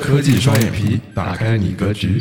[0.00, 2.20] 科技双眼皮，打开你格局。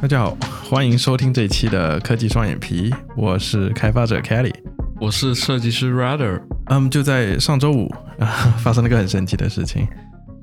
[0.00, 4.54] 大家好，欢迎收听这一期的科技双眼皮，我是开发者 Kelly，
[4.98, 6.40] 我是设计师 Rather。
[6.70, 8.26] 嗯，就在上周五啊，
[8.62, 9.86] 发生了个很神奇的事情。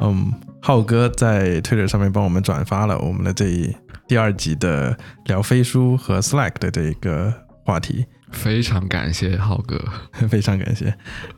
[0.01, 0.31] 嗯，
[0.61, 3.75] 浩哥在 Twitter 上面帮我们转发了我们的这一
[4.07, 7.33] 第二集的聊飞书和 Slack 的这一个
[7.63, 9.83] 话题，非常感谢浩哥，
[10.29, 10.93] 非常感谢。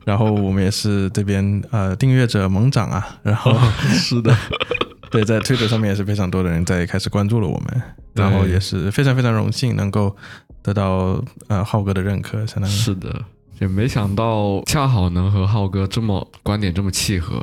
[0.05, 3.57] 然后我们也是这边呃订阅者猛涨啊，然后
[3.93, 4.35] 是的，
[5.09, 7.81] 对，在 Twitter 上面也是非常多的人在开始关注了我们，
[8.13, 10.13] 然后也是非常非常荣幸能够
[10.61, 12.73] 得到呃浩哥的认可，相当于。
[12.73, 13.23] 是的，
[13.59, 17.41] 也没想到恰好能和浩哥这么观点这么契合。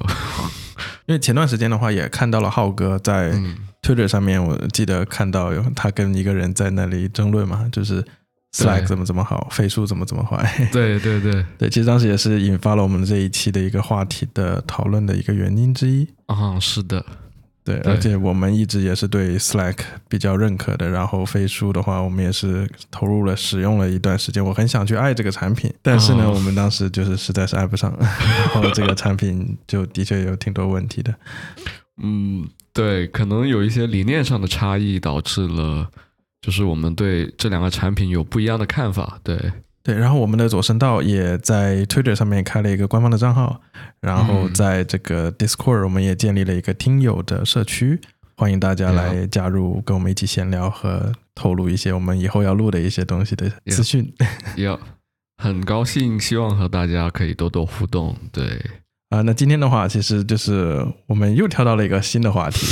[1.06, 3.32] 因为前段时间的话，也看到了浩哥在
[3.82, 8.02] Twitter 上面，我记得看到有他跟一个人在那里争论嘛，就是
[8.52, 10.69] Slack 怎么怎么好，飞书怎么怎么坏。
[10.72, 16.08] 对对对 对，其实当时也是引发了我们这一期的一个话题的讨论的一个原因之一。
[16.27, 17.05] 啊，是的。
[17.65, 20.91] 对，而且我们一直也是对 Slack 比较认可的。
[20.91, 24.45] 然后飞书的话，我们也是投入了使用了一段时间。
[24.45, 27.91] 我很想去爱这个产品，但是呢，我们当时就是实在是爱不上。
[27.98, 31.15] 然后这个产品就的确有挺多问题的。
[32.03, 35.89] 嗯，对，可能有一些理念上的差异导致了，
[36.42, 39.19] 就是我们对这两个产品有不一样的看法。
[39.23, 39.41] 对。
[39.84, 43.60] 对，然后我们的左声道也在 Twitter 上面开了一个官方的账号，
[44.00, 48.00] 然后在这个 Discord 我们也建立了一个听友的社区，
[48.34, 54.10] 欢迎大家来加入，跟我们一起闲聊和透露一些我们以后要录的一些东西的资讯。
[54.56, 54.80] 要
[55.36, 58.16] 很高兴，希望和大家可以多多互动。
[58.32, 58.58] 对
[59.10, 62.66] 啊，那今天的话，其实就是我们又跳到了一个新的话题。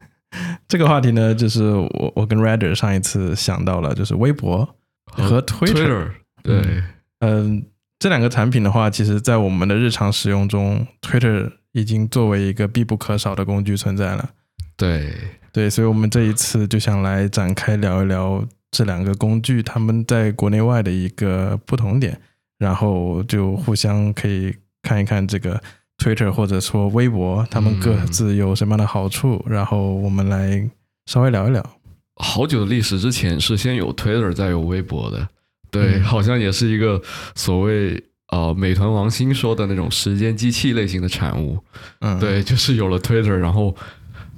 [0.68, 4.76] 这个话题呢，就是我我跟 Redder 上一次想到了，就是微博。
[5.10, 6.10] 和 Twitter，
[6.42, 6.82] 对，
[7.20, 7.64] 嗯，
[7.98, 14.30] 这两个产品的话，其实在我们的日常使用中，Twitter 已经作为一个必不可少的工具存在了。
[14.76, 15.12] 对，
[15.52, 22.20] 对，所以我们这一次就想来展开聊一聊这两个工具，他们在国内外的一个不同点，
[22.58, 25.60] 然后就互相可以看一看这个
[25.98, 30.70] Twitter 或者说微博，他们各自有什么样的好处，然后我们来
[31.06, 31.77] 稍微聊一聊。
[32.18, 35.28] 好久的历史之前是先有 Twitter 再有微博的，
[35.70, 37.00] 对，好像也是一个
[37.34, 41.62] 所谓呃美团王兴说的那种时间机器类型的产物，
[42.00, 43.74] 嗯，对，就是有了 Twitter，然后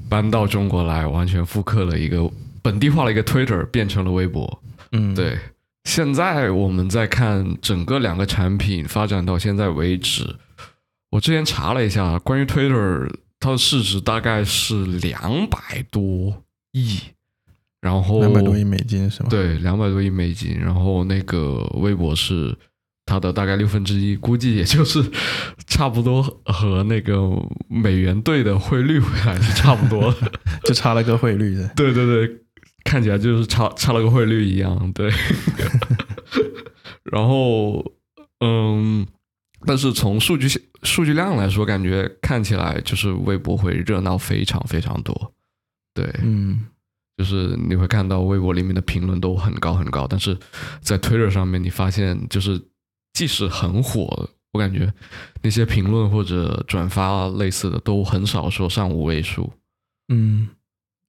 [0.09, 2.31] 搬到中国来，完全复刻了一个
[2.63, 4.63] 本地化了一个 Twitter，变成了微博，
[4.93, 5.39] 嗯，对。
[5.85, 10.37] 现在我们在看整个两个产品发展到现在为止，
[11.11, 13.11] 我之前查了一下，关于 Twitter，
[13.41, 16.43] 它的市值大概是两百多
[16.73, 17.01] 亿。
[17.81, 19.29] 然后两百多亿美金是吗？
[19.31, 20.59] 对，两百多亿美金。
[20.59, 22.55] 然后那个微博是
[23.07, 25.03] 它的大概六分之一，估计也就是
[25.67, 27.19] 差不多和那个
[27.69, 30.15] 美元兑的汇率 还是差不多，
[30.65, 31.67] 就差了个汇率的。
[31.75, 32.37] 对对对，
[32.85, 34.93] 看起来就是差差了个汇率一样。
[34.93, 35.11] 对。
[37.11, 37.83] 然后
[38.41, 39.07] 嗯，
[39.67, 40.47] 但是从数据
[40.83, 45.33] 数据量来说，感觉看起来就是微博会热闹非常非常多。
[45.95, 46.67] 对，嗯。
[47.21, 50.35] 就是你会看到微博里面的评论都很高很高，但是
[50.81, 52.59] 在 Twitter 上面，你发现就是
[53.13, 54.91] 即使很火，我感觉
[55.43, 59.53] 那些评论或者转发类似的都很少说上五位数。
[60.09, 60.49] 嗯，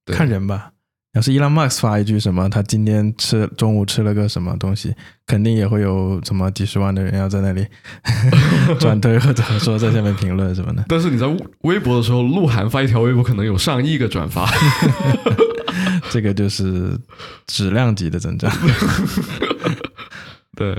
[0.04, 0.72] 看人吧。
[1.14, 4.94] 要是伊朗马斯发一句什么，他今天吃中午吃了个什么东西，
[5.26, 7.66] 肯定也会有什么几十万的人要在那里
[8.78, 10.84] 转推或者说在下面评论什么的。
[10.88, 11.26] 但是你在
[11.62, 14.46] 微博的时候，鹿晗发一条微博可能有上亿个转发。
[16.10, 16.98] 这个就是
[17.46, 18.50] 质量级的增长，
[20.56, 20.76] 对，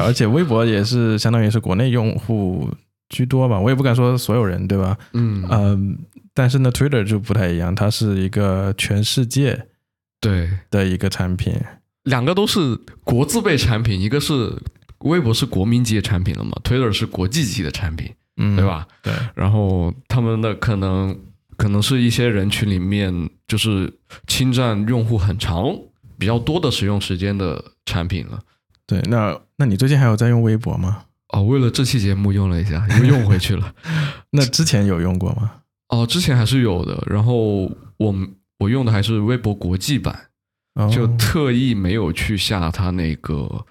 [0.00, 2.70] 而且微博也是相当于是国内用户
[3.08, 4.96] 居多吧，我也不敢说所有人，对吧？
[5.12, 5.98] 嗯嗯，
[6.32, 9.66] 但是呢，Twitter 就不太一样，它是一个全世界
[10.20, 11.54] 对的一个产品，
[12.04, 14.52] 两个都是国字辈产品，一个是
[15.00, 18.86] 微博是国民级的产品了嘛，Twitter 是国际级的产品，嗯，对吧？
[19.02, 21.16] 对，然后他们的可能。
[21.56, 23.92] 可能是一些人群里面，就是
[24.26, 25.66] 侵占用户很长、
[26.18, 28.40] 比较多的使用时间的产品了。
[28.86, 31.04] 对，那那你最近还有在用微博吗？
[31.28, 33.74] 哦，为了这期节目用了一下， 又用回去了。
[34.30, 35.50] 那之前有用过吗？
[35.88, 37.02] 哦，之前还是有的。
[37.06, 37.62] 然后
[37.96, 38.14] 我
[38.58, 40.28] 我用的还是微博国际版，
[40.92, 43.64] 就特意没有去下它那个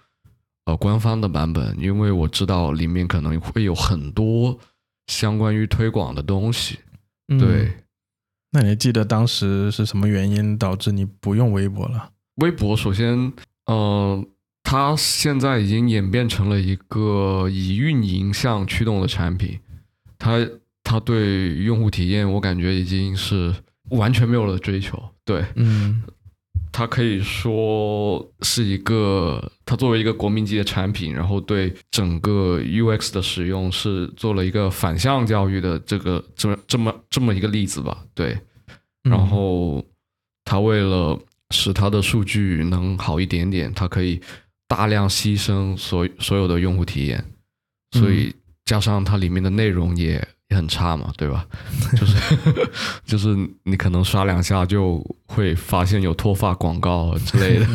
[0.65, 4.57] 呃官方的版本，因为我知道里面可能会有很多
[5.07, 6.79] 相关于推广的东西。
[7.27, 7.73] 对，
[8.51, 12.11] 那你记得当时是什么原因导致你不用微博了？
[12.35, 13.31] 微博首先，
[13.65, 14.27] 嗯，
[14.63, 19.59] 它现在已经演变成了一个以运营向驱动的产品，
[20.17, 20.47] 它
[20.83, 23.53] 它对用户体验，我感觉已经是
[23.89, 25.01] 完全没有了追求。
[25.23, 26.03] 对，嗯。
[26.73, 38.03] 它可以说是一个，它作为一个国民级的产品，然后对整个 UX 的使用是做了一个反向教育的这个这么这么这么一个例子吧。
[38.15, 38.35] 对，
[39.03, 39.85] 然后
[40.43, 41.17] 它为了
[41.51, 44.19] 使它的数据能好一点点，它可以
[44.67, 47.23] 大量牺牲所所有的用户体验，
[47.91, 48.33] 所以
[48.65, 50.27] 加上它里面的内容也。
[50.53, 51.45] 很差嘛，对吧？
[51.97, 52.38] 就是
[53.05, 57.65] 就是你可能刷两下就会发现有脱发广告之类的，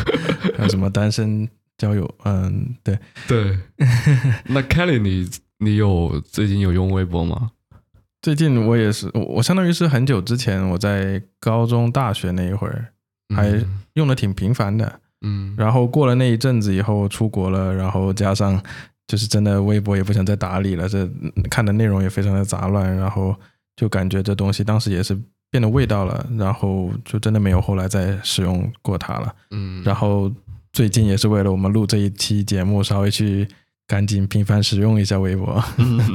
[0.56, 1.48] 还有什么单身
[1.78, 3.58] 交友，嗯，对对。
[4.46, 5.28] 那 Kelly，你
[5.58, 7.50] 你有最近有用微博吗？
[8.22, 12.86] 最近我也是，我相当于是很久之前我在高中、大学那一会儿
[13.34, 13.52] 还
[13.94, 15.54] 用的挺频繁的，嗯。
[15.56, 18.62] 然后过了那一阵子以后出国了，然后加上。
[19.06, 20.88] 就是真的，微博也不想再打理了。
[20.88, 21.08] 这
[21.48, 23.34] 看的内容也非常的杂乱，然后
[23.76, 25.16] 就感觉这东西当时也是
[25.50, 29.34] 变了味道了，然后就真的没有后来再使用过它了。
[29.52, 30.30] 嗯，然后
[30.72, 33.46] 最近也是为了我们录这一期节目，稍微去
[33.86, 35.62] 赶紧频繁使用一下微博。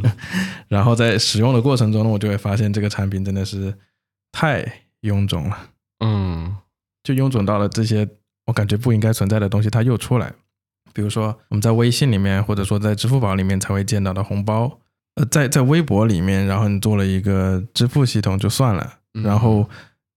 [0.67, 3.73] 然后在使用的过程中呢，我就会发现这个产品真的是
[4.33, 4.65] 太
[5.01, 5.57] 臃肿了。
[6.03, 6.57] 嗯，
[7.03, 8.07] 就臃肿到了这些
[8.47, 10.33] 我感觉不应该存在的东西，它又出来。
[10.93, 14.79] 比如说，我们在微信里面，或者说在支付宝里面才会见到的红包，
[15.15, 18.93] 呃，在在微博里面，然后你做了一个支付系统就算了，
[19.23, 19.69] 然后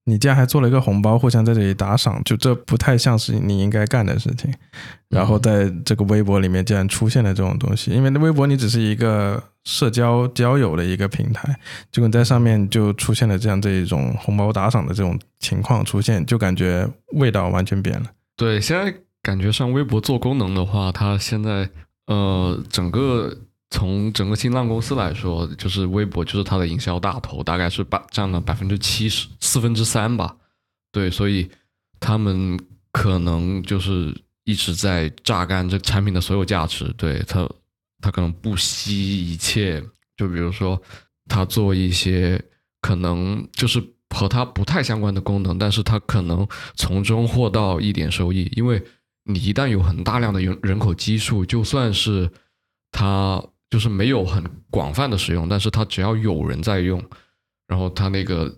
[0.04, 4.52] 你竟然还做了一个红包，互相在这里打赏，就这不太像是你应该干的事情。
[5.08, 11.56] 然后在这个微博里面竟然出现了这种东西，因为微博你只是一个社交交友的一个平台，
[11.92, 18.06] 结果在上面就出现了这样这一种红包打赏的这种情况出现，就感觉味道完全变了。
[18.36, 18.94] 对，现在。
[19.24, 21.66] 感觉上微博做功能的话，它现在
[22.06, 23.34] 呃，整个
[23.70, 30.36] 从整个新浪公司来说，就是微博就是它的营销大头，大概是百占了百分之七十四分之三吧。
[30.92, 31.48] 对，所以
[31.98, 32.60] 他们
[32.92, 36.92] 可能就是一直在榨干这产品的所有价值。
[36.98, 37.48] 对他，
[38.02, 39.82] 他可能不惜一切，
[40.18, 40.80] 就比如说
[41.28, 42.38] 他做一些
[42.82, 46.46] 可能就是和他不太相关的功能，但是他可能
[46.76, 48.82] 从中获到一点收益，因为。
[49.24, 52.30] 你一旦有很大量的人人口基数，就算是
[52.92, 57.02] 它就是没有很广泛的使用，但是它只要有人在用，
[57.66, 58.54] 然后它那个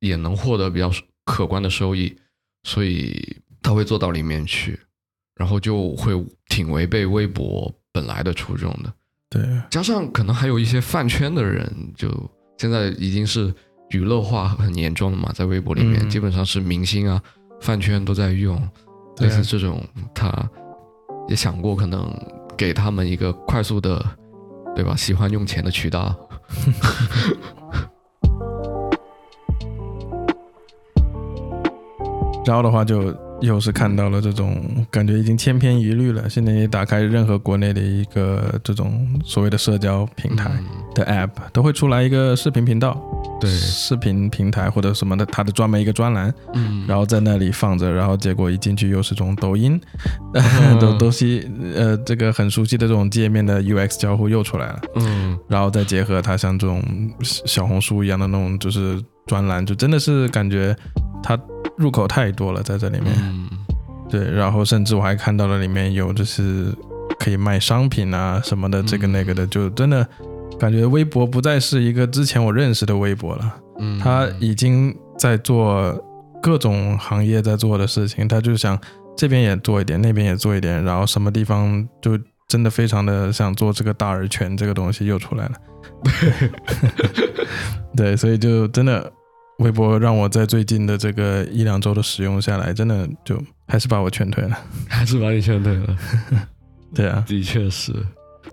[0.00, 0.90] 也能获得比较
[1.24, 2.16] 可观的收益，
[2.64, 4.78] 所以它会做到里面去，
[5.36, 6.12] 然后就会
[6.48, 8.92] 挺违背微博本来的初衷的。
[9.30, 12.10] 对，加上可能还有一些饭圈的人，就
[12.58, 13.54] 现在已经是
[13.90, 17.22] 娱乐化很严重了嘛，在微博里面基本上是明星啊
[17.60, 18.60] 饭圈都在用。
[19.18, 19.82] 类似这种，
[20.14, 20.32] 他
[21.28, 22.12] 也想过可能
[22.56, 24.04] 给他们一个快速的，
[24.74, 24.96] 对吧？
[24.96, 26.14] 喜欢用钱的渠道。
[32.44, 33.14] 然后的话就。
[33.42, 36.30] 又是看到了这种感觉已经千篇一律了。
[36.30, 40.50] 现在你打开任何国内的一个这种所谓的社交平台
[40.94, 43.00] 的 App，都会出来一个视频频道，
[43.40, 49.80] 对，视频平台或者什么的，它的专门一个专栏，嗯，然后在那里放着，然后结果一进去又是这种抖音，
[50.80, 56.82] 都都是呃这个很熟悉的这种界面的 UX 交互又出来了，嗯，然后再结合它像这种
[57.20, 60.76] 小红书一样的那种就是专栏，就真的是感觉
[61.22, 61.38] 它。
[61.78, 63.12] 入口太多了，在这里面，
[64.08, 66.66] 对，然后甚至我还看到了里面有就是
[67.18, 70.06] 可以卖商品啊什么的，这个那个的，就真的
[70.60, 75.98] 感觉微博不再是一个之前我认识的微博了，嗯，他已经在做
[76.42, 78.78] 各种行业在做的事情，他就想
[79.16, 85.52] 这边也做一点，那边也做一点，然后什么地方就真的非常的想做这个大而全这个东西又出来了，
[87.96, 89.12] 对，所以就真的。
[89.58, 95.96] 微博让我在最近的这个一两周的使用下来，真的就还是把我劝退了， 还是把你劝退了。
[96.92, 97.94] 对啊，的确是。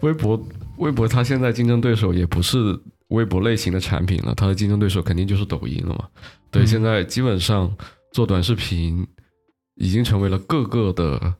[0.01, 0.39] 微博，
[0.77, 2.77] 微博它现在竞争对手也不是
[3.07, 6.05] 微博类型的产品了，它的竞争对手肯定就是抖音了嘛。
[6.51, 7.73] 对，现在基本上
[8.11, 9.07] 做短视频
[9.75, 11.33] 已经成为了各个的。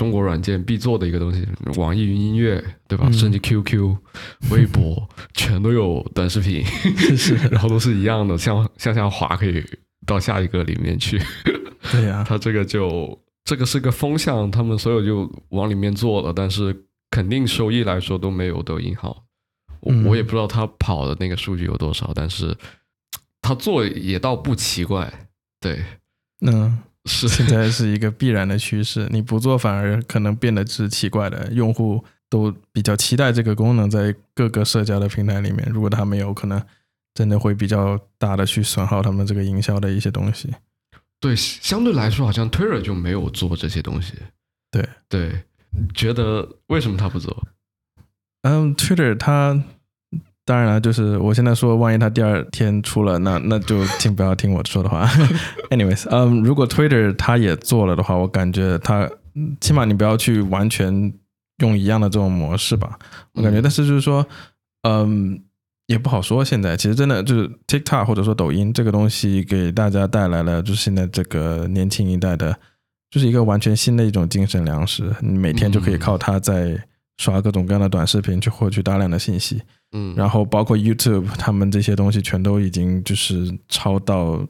[0.00, 3.12] 中国软件必做的一个东西，网易云音乐，对吧？
[3.12, 3.94] 甚至 QQ、
[4.50, 6.64] 微博 全都有短视频，
[7.18, 9.62] 是， 然后都是一样的，向向下滑可以
[10.06, 11.20] 到下一个里面去。
[11.92, 16.74] 对呀， 它这个就这个是个风向，他们所有就往里面做了，但是
[17.10, 19.22] 肯定收益来说都没有抖音好。
[19.80, 22.56] 我我也不知道他跑的那个数据有多少，但是
[23.42, 25.12] 他做也倒不奇怪。
[25.60, 25.84] 对，
[26.40, 26.78] 嗯。
[27.06, 31.50] 是现在是一个必然的趋势，你不做反而可能变得是奇怪的。
[31.52, 36.62] 用户都比较期待这个功能在各个社交的平台里面，如果它没有，可能
[37.14, 40.54] 真的会比较大的去损耗他们这个营销的一些东西。
[41.18, 44.14] 对，相对来说，好像 Twitter 就没有做这些东西。
[44.70, 45.42] 对对，
[45.94, 47.46] 觉得为什么他不做？
[48.42, 49.62] 嗯，Twitter 它。
[50.50, 55.06] 当然了，就是我现在说，万一他第二天出了，那那就请不要听我说的话。
[55.70, 59.08] Anyways，嗯，如果 Twitter 他也做了的话，我感觉他
[59.60, 61.14] 起码你不要去完全
[61.58, 62.98] 用一样的这种模式吧。
[63.34, 64.26] 我感觉，但是就是说，
[64.82, 65.40] 嗯，
[65.86, 66.44] 也不好说。
[66.44, 72.58] 现在其实真的就是 TikTok 或者说抖音这个东西给大家带来了，就是现在这个年轻一代的，
[73.08, 75.14] 就是一个完全新的一种精神粮食。
[75.20, 76.76] 你每天就可以靠它在
[77.18, 79.62] 刷各种各样的短视频去获取大量的信息。
[79.92, 84.40] 嗯，然后包括 YouTube，他们这些东西全都已经就是超到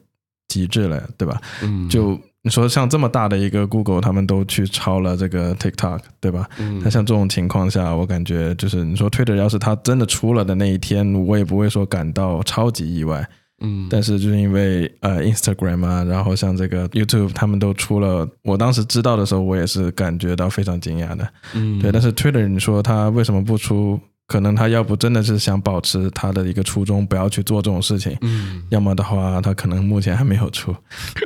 [0.48, 1.40] 极致了，对吧？
[1.62, 6.48] 嗯，就你说像这么大的一个 Google，他们都去超了这个 TikTok，对吧？
[6.58, 13.26] 嗯，那像这种情况下，我感觉就是你说 Twitter 要是它真的出了的那一天，我也不会说感到超级意外。
[13.62, 21.26] 嗯，但是就是因为呃 Instagram 啊，然后像这个 YouTube，他们都出了，我当时知道的时候，我也是感觉到非常惊讶的。
[21.54, 24.00] 嗯，对，但是 Twitter，你说它为什么不出？
[24.30, 30.72] 可能他要不真的是想保持他的一个初衷，不要去做这种事情，嗯，要么的话，他可能目前还没有出，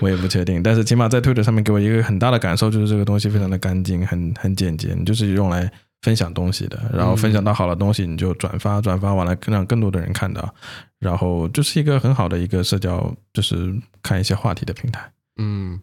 [0.00, 0.62] 我也不确定。
[0.62, 5.70] 但是起码在推特上面给我一个很大的感受，就是这个东西非常的干净，很很简洁，你就是用来
[6.00, 6.80] 分享东西的。
[6.94, 10.54] 然后分享到好的东西，你就转发，转发完了更让更多的人看到，
[10.98, 13.70] 然后就是一个很好的一个社交，就是
[14.02, 15.12] 看一些话题的平台。
[15.36, 15.78] 嗯，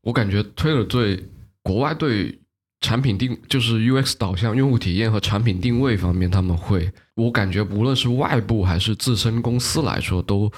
[0.00, 1.22] 我感觉推特对
[1.62, 2.38] 国外对。
[2.82, 10.50] 产品定就是 UX 导向、用户体验和产品定位方面，他们会，我感觉无论是外部还是自身公司来说，都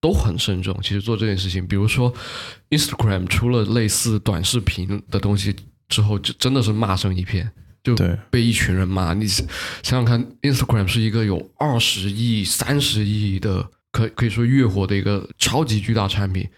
[0.00, 0.76] 都很慎重。
[0.82, 2.12] 其实做这件事情，比如说
[2.70, 5.54] Instagram 出了类似短视频的东西
[5.88, 7.50] 之后，就真的是骂声一片，
[7.84, 7.94] 就
[8.28, 9.14] 被一群人骂。
[9.14, 9.46] 你想
[9.82, 16.48] 想看，Instagram 是一个有二十亿、三十亿的可可以说月活的一个超级巨大产品，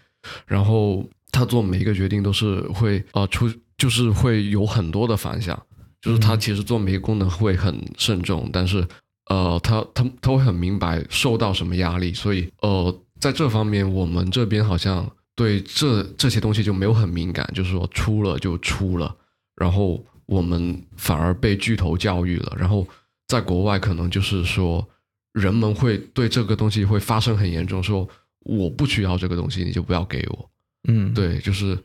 [0.47, 3.47] 然后他做每一个决定都是会呃出。
[3.81, 5.59] 就是会有很多的反响，
[5.99, 8.87] 就是他其实做每个功能会很慎重，但是
[9.25, 19.15] 呃，他他他会很明白受到什么压力，所以呃，在这方面我们这边好像对这这些东西就没有很敏感，就是说出了就出了，
[19.55, 22.87] 然后我们反而被巨头教育了，然后
[23.27, 24.87] 在国外可能就是说
[25.33, 28.07] 人们会对这个东西会发生很严重，说
[28.41, 30.49] 我不需要这个东西，你就不要给我，
[30.87, 31.75] 嗯，对，就是。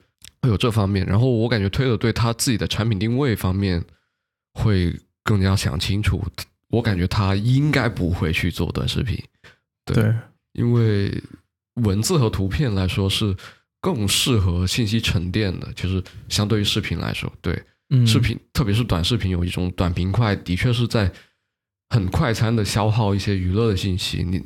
[0.42, 3.82] 会有这方面，然后我感觉推的对他自己的产品定位方面
[4.54, 4.94] 会
[5.24, 6.22] 更加想清楚。
[6.68, 9.16] 我感觉他应该不会去做短视频，
[9.84, 10.14] 对，
[10.52, 11.22] 因为
[11.82, 13.34] 文字和图片来说是
[13.80, 17.54] 更适合信息沉淀的，就是相对于视频来说，对，
[18.06, 21.12] 视频特别是短视频有一种短平快，的确是在。
[21.90, 24.42] 很快餐的消耗一些娱乐的信息，你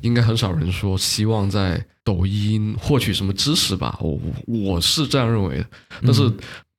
[0.00, 3.98] 应该很少人说希望在抖音获取什么知识吧？
[4.00, 5.66] 我我是这样认为的。
[6.02, 6.32] 但是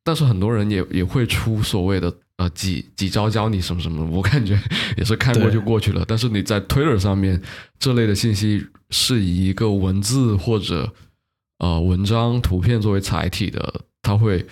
[0.03, 4.59] 但是很多人也也会出所谓的呃几几招教你什么什么，我感觉
[4.97, 6.03] 也是看过就过去了。
[6.07, 7.39] 但是你在 Twitter 上面
[7.77, 10.91] 这类的信息是以一个文字或者
[11.59, 14.43] 呃文章、图片作为载体的，它会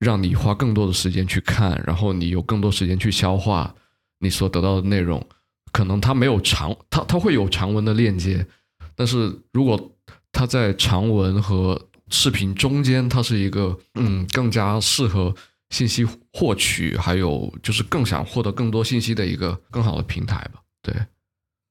[0.00, 3.72] 让你花更多的时间去看，然后你有更多时间去消化。
[4.18, 5.24] 你所得到的内容，
[5.72, 8.46] 可能它没有长，它它会有长文的链接，
[8.94, 9.92] 但是如果
[10.32, 15.34] 它在长文和视频中间，它是一个嗯更加适合
[15.70, 20.60] 信息获取，还有就是更想获得更多信息的一个更好的平台吧。
[20.82, 20.94] 对，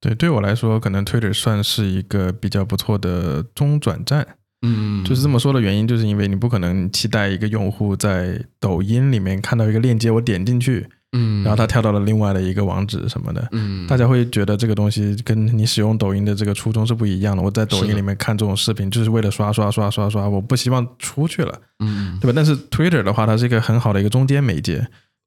[0.02, 4.38] 对，对我来说，可能 Twitter 算是一个比较不错的中转站。
[4.62, 10.88] 嗯，就是这么说的原因，就是因为你不可能期待一个用户在抖音里面看到一个链接，我点进去。
[11.12, 17.42] 嗯，然后他跳到了另外的一个网址什么的，嗯，大家会觉得这个东西跟你使用抖音的这个初衷是不一样的。
[17.42, 22.34] 我在抖音里面看这种视频，就是为了刷刷刷刷刷，我不希望出去了，嗯，对吧？
[22.36, 24.86] 但是 Twitter 的话，它是一个很好的一个中间媒介。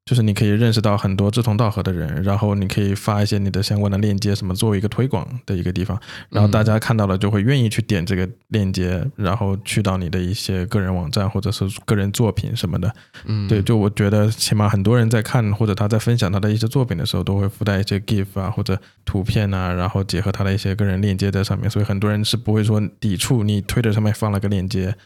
[0.08, 6.00] 就是你可以认识到很多志同道合的人，然后你可以发一些你的相关的链接，什么作为一个推广的一个地方，
[6.30, 12.90] 然后大家看到了就会愿意去点这个链接，然后去到你的一些个人网站或者是个人作品什么的。
[13.26, 24.96] 嗯，对，就我觉得起码很多人在看或者他在分享他的一些作品的时候，都会附带一些 GIF 啊或者图片啊，然后结合他的一些个人链接在上面，所以很多人是不会说抵触你推特上面放了个链接。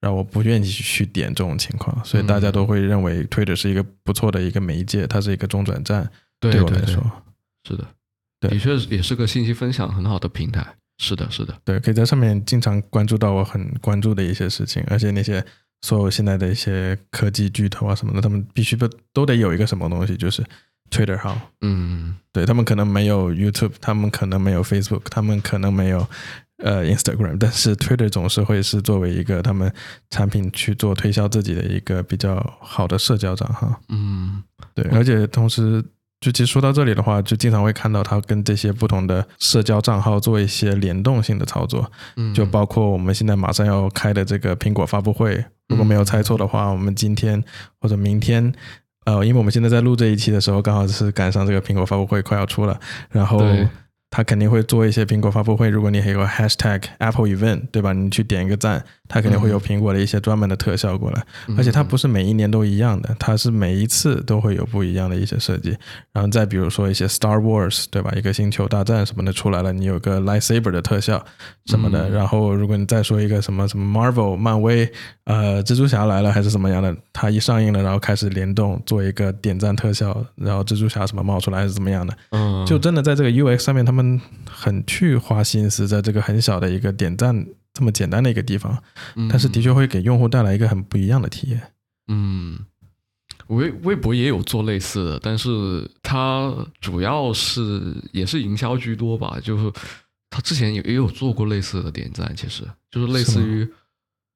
[0.00, 6.10] 让我不愿意去点这种情况，所以大家都会认为 Twitter 是一个不错的一个媒介，它是一个中转站。
[6.40, 7.04] 对我来说，
[7.68, 7.86] 是的，
[8.40, 10.66] 的确也是个信息分享很好的平台。
[10.96, 15.44] 是的，是的，对，可以在上面经常关注到我很关注的一些事情，而且那些
[15.82, 20.42] 所有现在的一些科技巨头啊什么的，他们必须都都得有一个什么东西，就是
[20.90, 21.38] Twitter 号。
[21.60, 26.06] 嗯，对他们可能没有 YouTube，他们可能没有 Facebook，他们可能没有
[26.62, 29.72] 呃 Instagram，但是 Twitter 总是会是作为一个他们
[30.10, 33.80] 产品去做推销自己的一个比较好的社交账号。
[33.88, 34.42] 嗯，
[34.74, 35.84] 对，而且同时。
[36.22, 47.42] 就其实说到这里的话，就经常会看到它跟这些不同的社交账号做一些联动性的操作，嗯就包括我们现在马上要开的这个苹果发布会，如果没有猜错的话，我们今天
[47.80, 48.52] 或者明天，
[49.06, 53.42] 呃，因为我们现在在录这一期的时候，刚好是赶上这个苹果发布会快要出了，然后。
[54.10, 55.68] 他肯定会做一些苹果发布会。
[55.68, 57.92] 如果你还有个 hashtag Apple Event，对吧？
[57.92, 61.24] 你去点一个赞，它肯定会有苹果的一些专门的特效过来。
[61.56, 65.76] 而且它不是每一年都一样的，它是每一次都会有不一样的一些设计。
[66.12, 68.12] 然后再比如说一些 Star Wars，对吧？
[68.16, 71.24] 一个星球大战什么的出来了，你有个 lightsaber 的特效
[71.66, 72.10] 什么的。
[72.10, 74.90] 然后如果你再说一个什么什么 Marvel 漫威，
[75.22, 82.12] 呃，蜘蛛侠来了还是怎么样的，它一上映了，然后开始联动做一个点赞特效，然后蜘蛛侠什么冒出来还是怎么样的？
[82.30, 83.99] 嗯，就真的在这个 UX 上面他们。
[84.48, 88.82] 很去花心思在这个很小的一个点赞这么简单的一个地方，
[89.28, 91.72] 但是的确会给用户带来一个很不一样的体验。
[92.08, 92.58] 嗯，
[93.46, 99.38] 微微博也有做类似的，但是它主要是也是营销居多吧。
[99.42, 99.72] 就是
[100.28, 103.68] 他之前也也有做过类似的点赞，其实就是类似于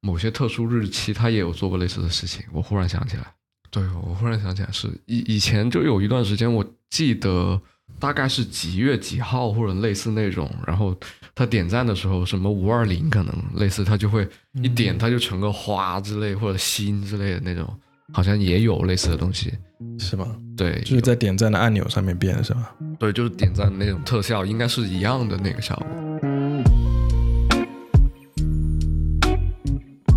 [0.01, 2.45] 某些特殊日期，他也有做过类似的事情。
[2.53, 3.35] 我忽然想起来，
[3.71, 7.61] 对我忽然想起来是以以前就有一段时间，我记得。
[7.99, 10.95] 大概是几月几号或者类似那种，然后
[11.35, 14.29] 他点赞的时候，什么五二零可能类似，他就会
[14.63, 17.67] 一点他就成个花之类或者心之类的那种，
[18.13, 19.55] 好像也有类似的东西，
[19.99, 20.37] 是吗？
[20.57, 22.75] 对，就是在点赞的按钮上面变是吧？
[22.99, 25.89] 对，就是点赞的那种特效，应该是一样的那个效果。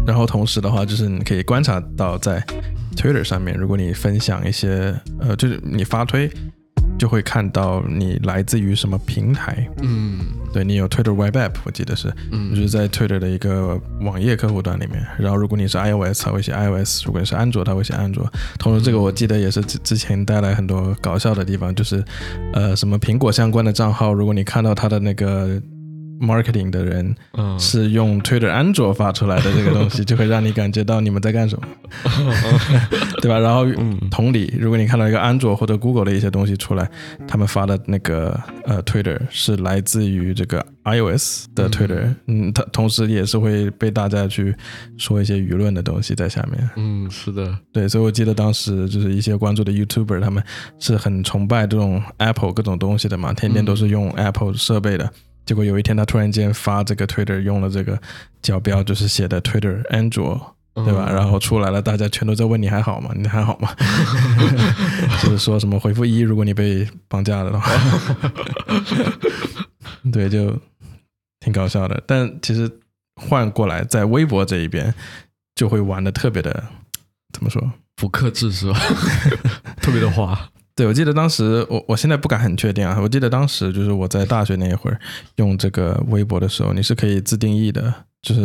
[0.05, 2.41] 然后同时的话，就是你可以观察到在
[2.95, 6.29] Twitter 上面，如果你分享一些，呃，就是你发推。
[6.97, 10.19] 就会看到你来自于什么平台，嗯，
[10.53, 15.05] 对你有 Twitter Web App，我记得是，嗯，就是在 Twitter 的一个网页客户端里面。
[15.17, 18.27] 然后如果你是 iOS，它会写 iOS；如果你是安卓，它会写安卓。
[18.57, 22.03] 同时，这个我记得也是之之前带来很多搞笑的地方，就是
[22.53, 25.61] 呃，什么苹果相关的账号，如果你看到它的那个。
[26.19, 31.67] Marketing 的人嗯是用 Twitter 安卓发出来的这个东西，就会让你感觉到你们在干什么，
[33.21, 33.39] 对吧？
[33.39, 33.65] 然后
[34.09, 36.89] 同理，如果你看到一个安卓或者 Google 的一些东西出来，
[37.27, 44.55] 他们发的那个呃 Twitter 是来自于这个 iOS 的 Twitter，嗯，它同时也是会被大家去
[44.97, 46.69] 说一些舆论的东西在下面。
[46.75, 50.43] 嗯，是的，对，所以我记得当时就是一些关注的 YouTuber，他们
[50.79, 55.11] 是很崇拜这种 Apple 各种东西的嘛，天天都是用 Apple 设备的。
[55.47, 57.97] 结果有一天，他突然间发这个 Twitter 用了这个
[58.41, 61.09] 角标，就是写的 Twitter 安卓，对吧？
[61.09, 63.11] 然后出来了，大家全都在问你还好吗？
[63.15, 63.73] 你还好吗？
[65.23, 67.71] 就是说什么回复一，如果你被绑架了的话，
[70.11, 70.53] 对，就
[71.39, 72.03] 挺搞笑的。
[72.05, 72.69] 但其实
[73.15, 74.93] 换过来，在微博这一边，
[75.55, 76.61] 就会玩的特别的，
[77.31, 77.71] 怎么说？
[77.95, 78.77] 不克制是吧？
[79.81, 80.37] 特别的花。
[80.77, 82.95] 对，我记得当时我我现在不敢很确定啊。
[83.01, 84.99] 我记得当时就是我在大学那一会儿
[85.37, 88.41] 用这个微博的时候，你是可以自定义的，就是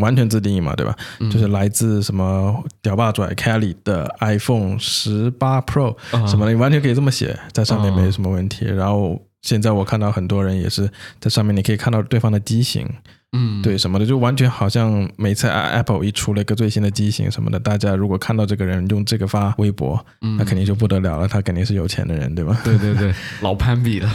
[0.00, 0.96] 完全自定义嘛，对吧？
[1.30, 8.64] 就是来自什么屌霸拽 Kelly 的 iPhone 十八 Pro 什么的，你完全可以这么写在上面，没什么问题。
[8.64, 12.88] 然后现在我看到很多人也是在上面，你可以看到对方的机型。
[13.32, 22.60] 嗯，对，什么的，就完全好像每次 Apple 一出了一个最新的机型什么的，大家如果看到这个人用这个发微博，嗯那肯定就不得了了，他肯定是有钱的人，对吧？
[22.64, 24.12] 对对对， 老攀比了。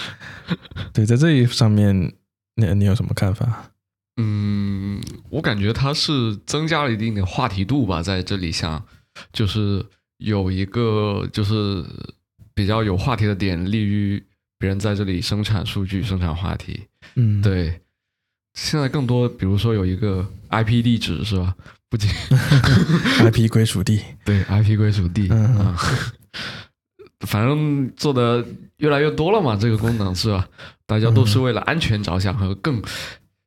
[0.92, 2.12] 对，在这一上面，
[2.56, 3.70] 你你有什么看法？
[4.18, 8.84] 嗯，我感觉它是增加了一定的话题度吧，在这里像
[9.32, 9.82] 就是
[10.18, 11.82] 有一个就是
[12.52, 14.22] 比较有话题的点，利于
[14.58, 16.86] 别人在这里生产数据、生产话题。
[17.14, 17.80] 嗯，对。
[18.54, 21.54] 现在更多，比如说有一个 IP 地址是吧？
[21.90, 22.10] 不仅
[23.20, 25.74] IP 归属地，对 IP 归属地嗯，
[27.26, 28.44] 反正做的
[28.78, 30.48] 越来越多了嘛，这个功能是吧？
[30.86, 32.82] 大家都是为了安全着想和更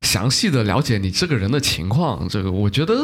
[0.01, 2.95] 详细的了解你这个人的情况，这个我觉得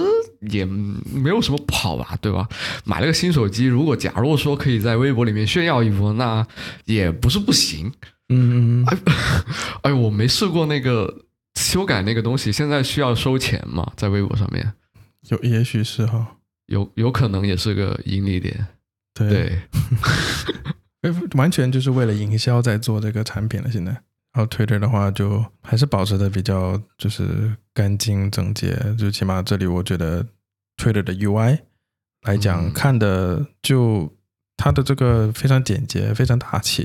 [0.49, 2.47] 也没有什么不好吧，对吧？
[2.85, 6.45] 买了个新手机，如果假如说可以在微博里面炫耀一波，那
[6.85, 7.91] 也不是不行。
[8.29, 8.97] 嗯，哎，
[9.83, 11.21] 哎，我没试过那个。
[11.57, 13.89] 修改那个东西现在需要收钱吗？
[13.95, 14.73] 在微博上面，
[15.29, 18.67] 有也许是哈，有有可能也是个盈利点。
[19.13, 19.57] 对，
[21.35, 23.71] 完全就是为了营销在做这个产品了。
[23.71, 24.01] 现在，
[24.35, 30.25] 然后 Twitter 的话就还是保持的比较就是干净整洁，就起码这里我觉得
[30.75, 31.59] Twitter 的 UI
[32.23, 34.13] 来讲，看的就
[34.57, 36.83] 它的这个非常简洁，非常大气，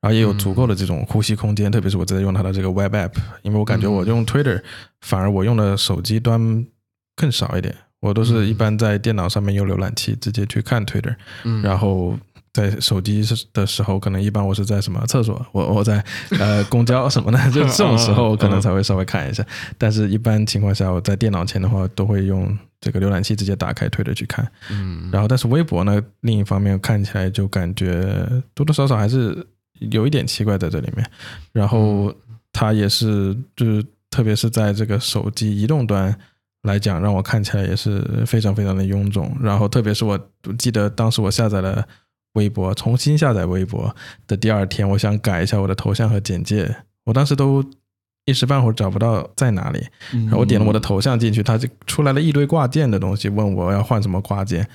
[0.00, 1.70] 然后也有足够的这种呼吸空间。
[1.70, 4.60] 特别是我在用它的这个 Web App，因为我感觉我用 Twitter，
[5.02, 6.66] 反而我用的手机端
[7.14, 7.72] 更少一点。
[8.00, 11.14] 我都是一般在电脑上面用浏览器直接去看 Twitter，
[11.62, 12.18] 然后
[12.52, 16.04] 在手机的时候，可能一般我是在什么厕所，我我在
[16.38, 19.44] 呃公交什么的， 就这种时候可能才会稍微看一下。
[19.78, 24.46] 但是一般情况下，我在电脑前的话，都会用这个浏览器直接打开 Twitter 去看。
[24.70, 29.46] 嗯，然后但是微博呢，另一方面看起来就感觉多多少少还是
[29.90, 31.08] 有一点奇怪在这里面。
[31.52, 32.14] 然后
[32.52, 36.14] 它也是就是特别是在这个手机移动端。
[36.64, 39.36] 来讲，让我看起来也是非常非常的臃肿。
[39.42, 40.16] 然后，特别是我
[40.56, 41.84] 记得当时我下载了
[42.34, 43.94] 微博，重新下载微博
[44.26, 47.64] 的第二天，我想改一下我的头像和简介，我当时都
[48.24, 49.84] 一时半会儿找不到在哪里。
[50.10, 54.66] 然后我点了我的头像进去，它就出来了一堆挂件的东西，问我要换什么挂件。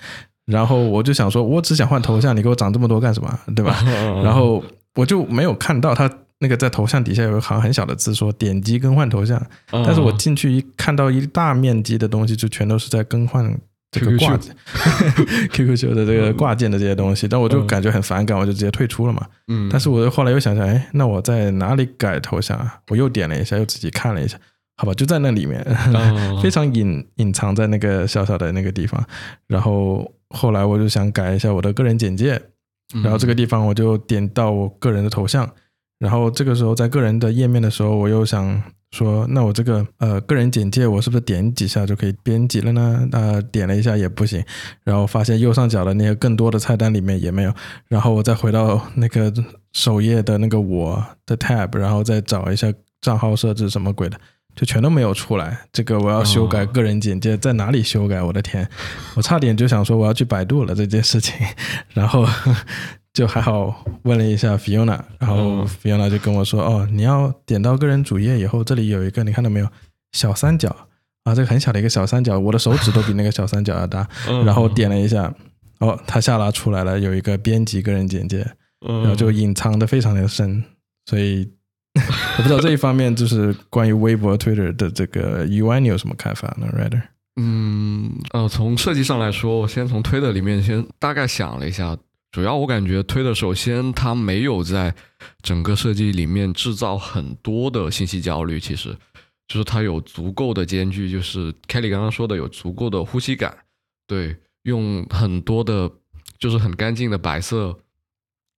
[0.46, 3.40] 然后我就想说，我只想换头像，你给我长这么多干什么？
[3.56, 3.82] 对吧？
[4.24, 4.64] 然后
[4.96, 6.10] 我就没有看到它。
[6.40, 13.60] 那个在头像底下有一行很小的字，说点击更换头像，但是我进去一看到一大面积的东西，就全都是在更换
[13.92, 14.38] 这个挂
[15.52, 19.26] QQ 秀的这个挂件的这些东西，但我就感觉很反感，我就直接退出了嘛。
[19.48, 22.80] 嗯，但是我后来又想想，哎，那我在哪里改头像啊？
[22.90, 24.38] 我又点了一下，又自己看了一下，
[24.76, 25.66] 好吧，就在那里面，
[26.44, 29.02] 非常隐隐藏在那个小小的那个地方。
[29.48, 32.42] 然后后来我就想改一下我的个人简介，
[33.04, 35.50] 然后这个地方我就点到我个人的头像。
[36.00, 43.08] 然后这个时候在个人的页面的时候，我又想说，那我这个呃个人简介，我是不是点几下就可以编辑了呢？
[43.12, 44.44] 呃，点了一下也不行。
[44.84, 47.54] 然后发现右上角的那个更多的菜单里面也没有。
[47.88, 49.34] 然后我再回到那个
[49.74, 54.20] 首页的那个我的 tab，然后再找一下账号设置什么鬼的，
[54.58, 55.58] 就全都没有出来。
[55.72, 58.22] 这个我要修改个人简介，在哪里修改？
[58.22, 58.68] 我的天，
[59.16, 61.34] 我差点就想说我要去百度了这件事情。
[61.94, 62.28] 然后。
[63.14, 69.68] 就还好，问了一下 Fiona，然后 Fiona 就跟我说：“哦，你要点到个人主页以后，这里有一个，你看到没有？
[70.12, 70.70] 小三角
[71.24, 74.08] 啊，这个很小的一个小三角，我的手指都比那个小三角要大。
[74.46, 75.34] 然后点了一下，
[75.80, 78.46] 哦，它下拉出来了，有一个编辑个人简介，
[78.86, 80.64] 然后就隐藏的非常的深。
[81.08, 81.50] 所以
[82.38, 87.02] 我不知道这一方面就是关于微博、Twitter 的这个 UI，你有什么看法呢？Rider？
[87.36, 91.98] 嗯，呃，从设计上来说，我先从 Twitter 里面先大概想了一下。
[92.32, 94.94] 主要我感觉推的，首先它没有在
[95.42, 98.96] 整个设计里面制造很多的信息焦虑，其实
[99.48, 103.58] 就是它有足够的间距，就是 Kelly 刚刚说的有足够的呼吸感，
[104.06, 105.90] 对，用很多的，
[106.38, 107.80] 就是很干净的白色，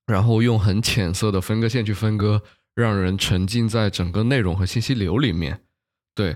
[0.08, 2.41] 然后用很浅色的分割线去分割，
[2.80, 5.62] 让人沉浸在整个内容和信息流里面，
[6.15, 6.36] 对，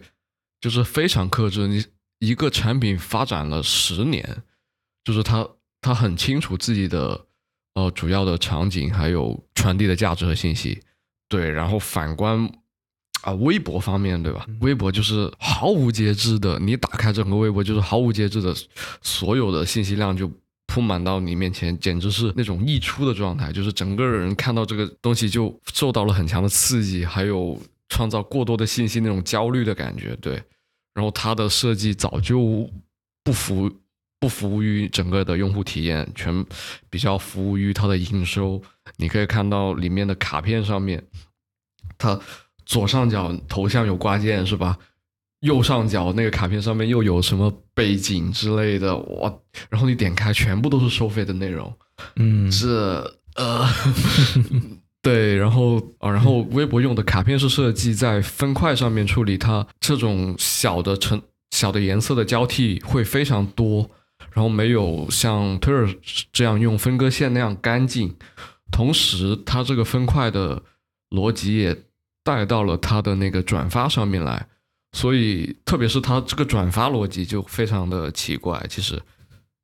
[0.62, 1.68] 就是非常克制。
[1.68, 1.84] 你
[2.20, 4.44] 一个产品发展了十年，
[5.04, 5.48] 就是他。
[5.86, 7.26] 他很清楚自己的
[7.74, 10.82] 呃主要的场景，还有传递的价值和信息，
[11.28, 11.52] 对。
[11.52, 12.50] 然后反观
[13.24, 14.48] 啊微博方面，对吧？
[14.62, 18.56] 微博就是毫无节制的，你打开整个微博就是毫无节制的，
[19.02, 20.32] 所有的信息量就
[20.74, 30.42] 铺满到你面前，简直是那种溢出的状态，就是整个人看到这个东西就受到了很强的刺激，还有创造过多的信息那种焦虑的感觉，对。
[30.96, 32.68] 然后它的设计早就
[33.24, 33.72] 不服。
[34.20, 36.46] 不服务于整个的用户体验，全
[36.90, 38.62] 比较服务于它的营收。
[38.96, 41.04] 你可以看到里面的卡片上面，
[41.98, 42.18] 它
[42.66, 44.80] 左上角头像有挂件是吧？
[45.42, 49.34] 右上角那个卡片上面又有什么背景之类的，哇！
[49.70, 51.74] 然后你点开，全部都是收费的内容。
[52.16, 53.04] 嗯，是
[53.36, 53.68] 呃，
[55.02, 63.90] 对，然后啊，然后微博用的卡片式设计，在分块上面处理它这种小的成小的颜色的交替会非常多。
[64.32, 65.96] 然后没有像 Twitter
[66.32, 68.16] 这样用分割线那样干净，
[68.72, 70.64] 同时它这个分块的
[71.10, 71.78] 逻辑也
[72.24, 74.48] 带到了它的那个转发上面来，
[74.94, 78.66] 所以特别是它这个转发逻辑就非常的奇怪。
[78.70, 78.98] 其实，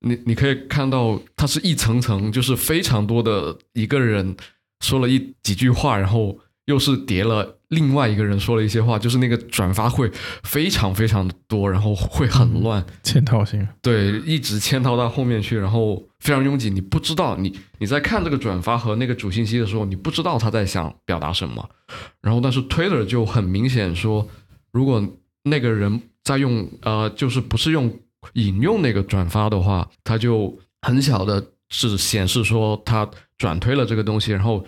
[0.02, 4.36] 你你可以看到它是一层层，就是非常多的一个人
[4.82, 6.38] 说了一几句话，然后。
[6.65, 10.08] 又是叠了另外一个人说了一些话，就是那个转发会
[10.44, 13.68] 非常非常的多，然后会很乱，嵌套性。
[13.82, 21.68] 对，一直嵌套到后面去，然后非常拥挤，你不知道你你在看这个转发和那个主信息的时候，你不知道他在想表达什么。
[22.22, 24.28] 然后，但是 Twitter 就很明显说，
[24.72, 25.04] 如果
[25.43, 27.93] 那个人在用呃，就是不是用
[28.34, 34.65] 引用那个转发的话，他就很小的是显示说他转推了这个东西，然后。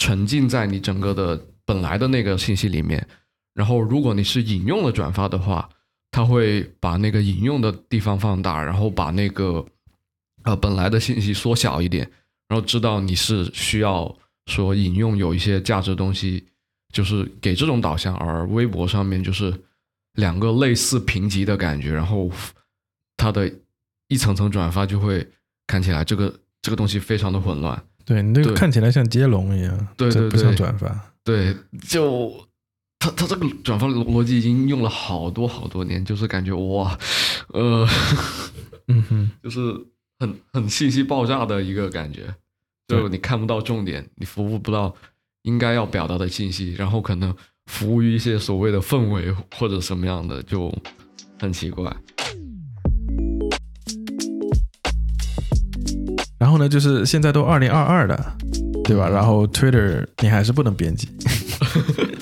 [0.00, 3.04] 沉浸在你整个的本来的那个信息里面，
[3.52, 5.68] 然后如果你是引用了转发的话，
[6.12, 9.66] 它会把那个引用的地方放大，然后把那个
[10.44, 12.08] 呃本来的信息缩小一点，
[12.46, 14.16] 然后知道你是需要
[14.46, 16.46] 说引用有一些价值东西，
[16.92, 18.14] 就是给这种导向。
[18.18, 19.52] 而微博上面就是
[20.18, 22.28] 两个类似评级的感觉，然后
[23.16, 23.50] 它的
[24.08, 25.26] 一层层转发就会
[25.66, 27.80] 看起来这个这个东西非常的混乱。
[28.04, 31.12] 对你那个看起来像接龙一样，对对对，不像转发。
[31.22, 31.54] 对，
[31.86, 32.32] 就
[32.98, 36.98] 他他这个转发逻辑已经用了好多好多年，就是感觉哇，
[37.48, 37.86] 呃，
[38.88, 39.60] 嗯哼， 就是
[40.18, 42.34] 很很信息爆炸的一个感觉，
[42.88, 44.94] 就你看不到重点，你服务不到
[45.42, 47.36] 应该要表达的信息，然后可能
[47.68, 50.74] 服务于一些所谓的氛围或者什么样的，就
[51.38, 51.94] 很奇怪。
[56.40, 58.36] 然后呢，就是现在都二零二二了，
[58.82, 59.08] 对吧？
[59.08, 61.08] 然后 Twitter 你还是不能编辑。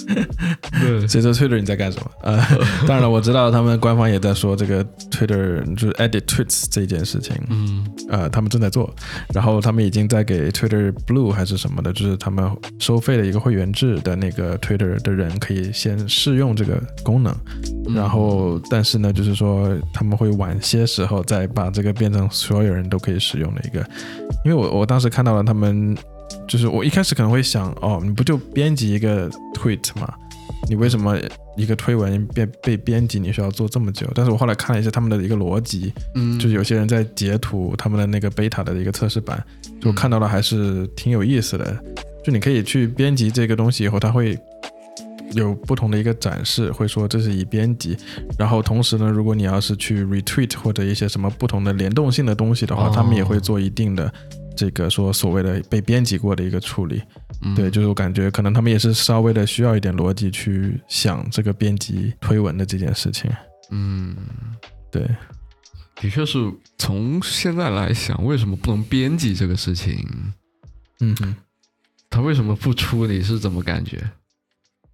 [0.80, 2.10] 对，所以说 Twitter 你在干什么？
[2.22, 2.36] 呃，
[2.86, 8.92] 当然了，我知道他们官方也在说这个 Twitter 就是 edit tweets 这件事情，嗯，呃，他们正在做，
[9.32, 17.34] 然后他们已经在给 Twitter Blue 还是什么的，就是他们收费的一个会员制的那个 Twitter 的人可以先试用这个功能，
[17.94, 23.80] 然后但是呢，就是说他们会晚些时候再把这个变成所有人都可以使用的一个，
[24.44, 25.96] 因为我我当时看到了他们。
[26.48, 30.12] 就是我一开始可能会想，哦，你不就编辑一个 tweet 吗？
[30.68, 31.16] 你为什么
[31.56, 34.06] 一个推文被被编辑，你需要做这么久？
[34.14, 39.42] 但是我后来看了一下他们的一个逻辑，嗯，就是有些人在截图他们的那个 beta 的一个测试版，
[39.80, 41.76] 就看到了还是挺有意思的。
[42.24, 44.36] 就你可以去编辑这个东西以后，它会
[45.32, 47.96] 有不同的一个展示，会说这是已编辑。
[48.36, 54.12] 然后同时呢，如果你要是去 retweet 或者一些什么不同的联动性的东西的话，他们也会做一定的。
[54.56, 57.02] 这个说所谓的被编辑过的一个处理，
[57.54, 63.30] 对，就是我感觉可能他们也是稍微的需要一点逻辑去想这个编辑推文的这件事情。
[63.70, 64.16] 嗯，
[64.90, 65.06] 对，
[65.96, 66.38] 的确是
[66.78, 70.04] 从现在来想，为什么不能编辑这个事情？
[71.00, 71.36] 嗯哼，
[72.08, 73.06] 他为什么不出？
[73.06, 74.02] 你是怎么感觉？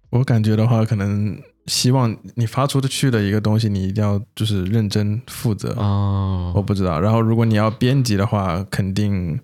[0.09, 1.41] 我感觉的话，可能。
[1.67, 6.51] 希望你发出的去的一个东西，你一定要就是认真负责啊！
[6.53, 6.99] 我不知道。
[6.99, 9.39] 然后，如果你要编辑的话，肯定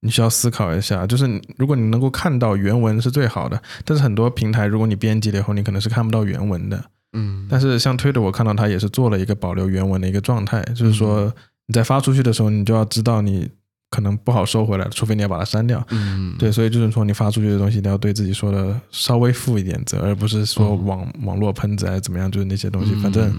[0.00, 1.06] 你需要思考一下。
[1.06, 6.84] 就是如果你能够看到原文是最好的，但是很多平台，如果你编辑了以后，你可能是看不到原文的。
[7.12, 7.46] 嗯。
[7.50, 11.32] 但是像推的，我看到它也是做了一个保留原文的一个状态，就是说
[11.66, 13.48] 你在发出去的时候，你就要知道你。
[13.94, 15.80] 可能不好收回来除非你要把它删掉。
[15.90, 22.92] 嗯，对，所以就是说，你发出去的东西，你要对自己说的稍微负一点责，而不是说网网络喷子还是怎么样，就是那些东西。
[22.96, 23.32] 反正，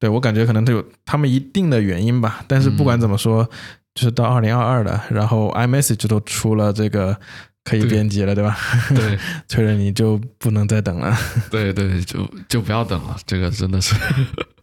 [0.00, 2.44] 对我感觉可能都有他们一定的原因吧。
[2.48, 3.48] 但是不管怎么说，
[3.94, 7.16] 就是到二零二二了，然后 iMessage 都出了这个
[7.62, 8.58] 可以编辑了，对吧？
[8.88, 11.16] 对， 确认你就不能再等了。
[11.48, 13.94] 对对，就就不要等了，这个真的是。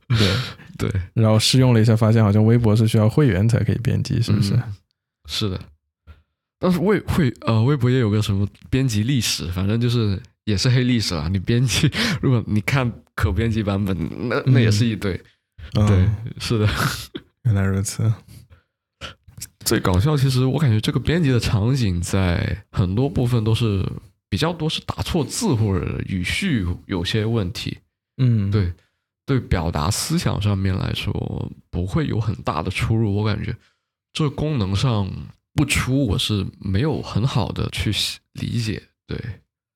[0.10, 0.28] 对
[0.78, 1.02] 对。
[1.14, 4.60] 然后试用了一下，发现好像微博是需要会员才可以编辑，是不是？
[5.32, 5.62] 是的，
[6.58, 11.30] 但是微会呃，微博也有个什么编辑历史，反正就是也是黑历史啊。
[11.32, 11.88] 你编辑，
[12.20, 13.96] 如果你看可编辑版本，
[14.28, 15.14] 那那也是一堆。
[15.72, 16.68] 对，是的，
[17.46, 18.12] 原来如此。
[19.60, 23.88] 最搞笑，其实我感觉这个编辑的场景在很多部分都是
[24.28, 27.78] 比较多是打错字或者语序有些问题。
[28.18, 28.74] 嗯，对，
[29.28, 33.56] 对，表达思想上面来说不会有很大的出入，我感觉。
[34.14, 35.10] 这功能上
[35.54, 37.92] 不出，我是没有很好的去
[38.34, 38.82] 理解。
[39.08, 39.18] 对，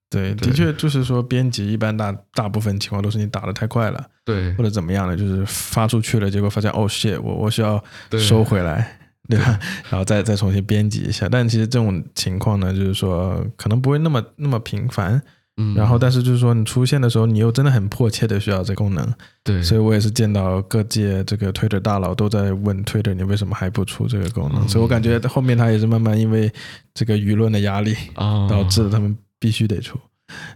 [0.10, 7.84] 对，的确就是说，编辑一般大大部分情况都是你打的太快了，对，或者怎么样的，就是发出去了，结果发现哦，shit，我我需要
[8.19, 9.60] 收回来， 对吧？
[9.89, 11.28] 然后再再重新编辑一下。
[11.30, 15.22] 但其实这种情况呢，就是说可能不会那么那么频繁。
[15.58, 19.08] 嗯，然后，但是就是说，你出现的时候，你又真的很迫切的需要这功能，
[19.44, 24.68] 对，所以我也是见到各界这个 Twitter 大佬都在问 Twitter，你为什么还不出这个功能？
[24.68, 26.52] 所以我感觉后面他也是慢慢因为
[26.96, 30.00] 这个舆论的压力啊，导致他们必须得出，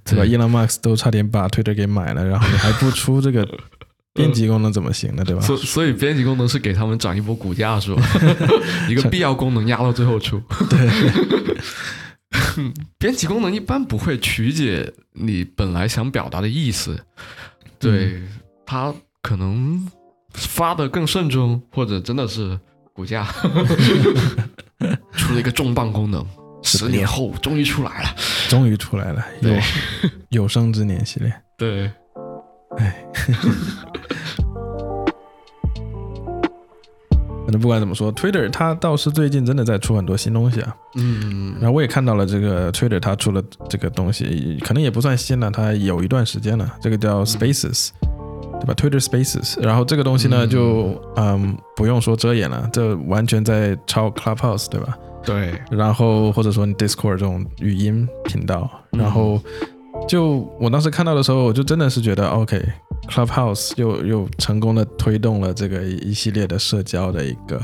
[0.03, 3.47] 对吧？Elon Musk 都差点把 Twitter 给买了，然后你还不出这个
[4.15, 5.23] 编辑功能怎么行呢？
[5.23, 5.41] 对吧？
[5.43, 8.01] 所所以编辑功能是给他们涨一波股价是吧？
[8.89, 10.89] 一个必要功能压到最后出，对。
[12.97, 16.99] 编辑功能一般不会曲解你本来想表达的意思，
[17.79, 18.21] 对
[18.65, 19.89] 它可能
[20.33, 22.59] 发的更慎重，或者真的是
[22.93, 23.25] 股价
[25.13, 26.25] 出了一个重磅功能，
[26.63, 28.15] 十年后终于出来了，
[28.49, 31.91] 终于出来了，有有生之年系列，对，
[32.77, 33.05] 哎。
[37.47, 40.75] 反正不管怎么说，Twitter 它倒是最近真的在出很多新东西啊。
[40.95, 46.69] 嗯，然后我也看到了这个 Twitter 它出了这个东西，可能也不算新了，它有一段时间了。
[46.81, 47.91] 这个叫 Spaces，
[48.59, 54.97] 对吧？Twitter Spaces，然后这个东西呢，就嗯不用说遮掩了，这完全在抄 Clubhouse，对吧？
[55.23, 55.53] 对。
[55.71, 59.41] 然后或者说你 Discord 这种语音频道，然后
[60.05, 62.27] 就我当时看到的时候，我就真的是觉得
[63.05, 67.61] OK，Clubhouse 又又成功的推动了这个一系列的社交的一个。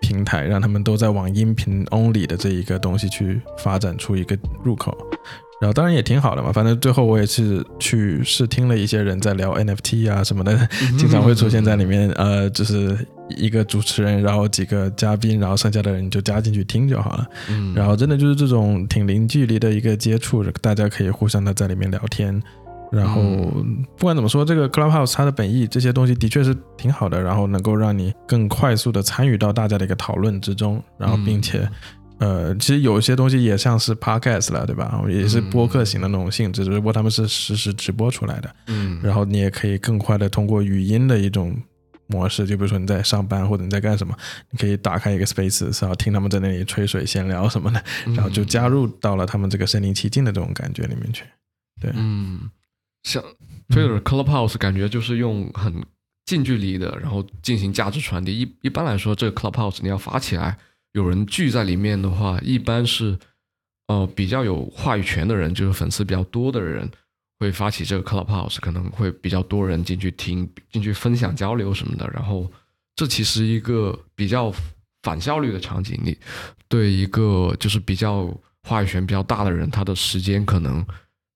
[0.00, 4.94] 平台让他们都在往音频 only 的这一个东西去发展出一个入口，
[5.62, 6.52] 然后当然也挺好的嘛。
[6.52, 10.68] 反正最后我也是去试听了一些人在聊 NFT 啊什么的，
[10.98, 12.10] 经常会出现在里面。
[12.16, 12.94] 呃，就是
[13.30, 17.26] 一个主持人，然后几个嘉宾，然后剩下的人就加进去听就好了。
[17.74, 22.42] 然后真的就是这种挺零距离的一个接触，大家可以互相的在里面聊天。
[22.94, 23.20] 然后
[23.96, 31.68] 不管怎么说，这个 Clubhouse 它的本意这些东西的确是挺好的，然后能够让你更快速的参与到大家的一个讨论之中，然后并且，
[32.18, 35.02] 呃，其实有一些东西也像是 Podcast 了，对吧？
[35.08, 38.54] 也是播客型的那种性质，只不过他们是实时直播出来的。
[38.68, 39.00] 嗯。
[39.02, 41.56] 然后你也可以更快的通过语音的一种
[42.06, 44.14] 模式，就比如说你在上班或者你在干什么，
[44.50, 47.82] 你可以打开一个 Spaces，然后听他们在那里吹水闲聊什么的，
[48.14, 51.24] 然后就加入到了他们这个身临其境的这种感觉里面去。
[51.80, 52.40] 对，嗯。
[53.04, 53.22] 像
[53.68, 55.82] Twitter Clubhouse 感觉就是用很
[56.26, 58.38] 近距离的，然后进行价值传递。
[58.38, 60.58] 一一般来说，这个 Clubhouse 你要发起来，
[60.92, 63.18] 有人聚在里面的话，一般是
[63.88, 66.90] 呃比较有话语权的人，就是粉丝比较多的人
[67.38, 72.08] 会发起这个 Clubhouse，可能会比较多人进去听、进去分享、交流什么的。
[72.12, 72.50] 然后
[72.96, 74.52] 这其实一个比较
[75.02, 76.16] 反效率的场景，你
[76.68, 80.84] 对一个就是比较话语权比较大的人，他的时间可能。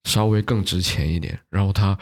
[0.08, 1.96] 稍微更值钱一点，然后他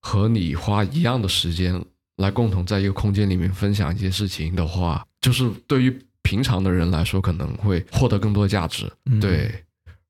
[0.00, 1.84] 和你花一样的时间
[2.16, 8.90] 来共同在一个空间里面分享一些事情的话，就是对于平常的人来说可能会获得更多的价值。
[9.20, 9.52] 对，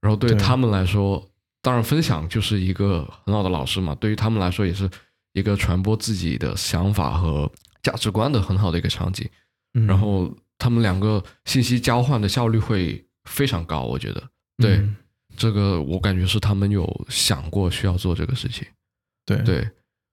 [0.01, 1.29] 然后对他们来说，
[1.61, 3.95] 当然分享就是一个很好的老师嘛。
[3.97, 4.89] 对于他们来说，也是
[5.33, 7.51] 一个传播自己的想法和
[7.83, 9.29] 价值观的很好的一个场景。
[9.73, 14.23] 然后他们两个信息交换的效率会非常高，我觉得
[14.57, 14.89] 对。
[15.41, 18.69] 这个我感觉是他们有想过需要做这个事情，
[19.25, 19.67] 对对，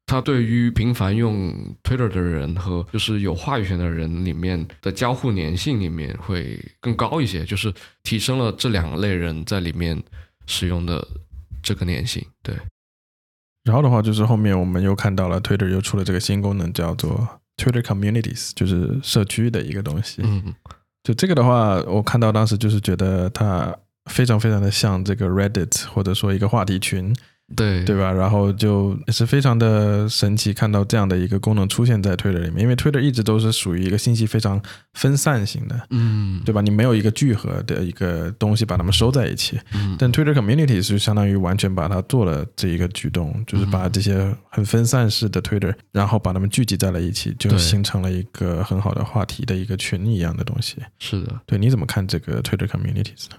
[0.05, 10.01] 他对于频繁用 Twitter 的人和就是有话语权的人里面的交互粘性里面会更高一些，就是提升了这两类人在里面
[10.45, 11.05] 使用的
[11.61, 12.25] 这个粘性。
[12.41, 12.55] 对，
[13.65, 20.21] 然后的话就是后面我们又看到了 Twitter 又出了这个新功能，叫做 Twitter Communities，就是社区的一个东西。
[20.23, 20.55] 嗯，
[21.03, 23.77] 就这个的话，我看到当时就是觉得它。
[24.07, 27.13] 非常非常的像这个 Reddit，或者说一个话题群，
[27.55, 28.11] 对对吧？
[28.11, 34.61] 然后就也是非常的神奇，看到这样的一个功能出现在 Twitter 里面，因为 Twitter 一直都是属于一个信息非常
[34.93, 36.59] 分散型的，嗯，对吧？
[36.61, 50.75] 你没有一个聚合的一个东西把它们收在一起，嗯，但 Twitter Community 是相当于完全把它做了这一个举动，就是把这些很分散式的 Twitter，然后把它们聚集在了一起，就形成了一个很好的话题的一个群一样的东西。
[50.99, 53.37] 是的，对，你怎么看这个 Twitter Communities 呢？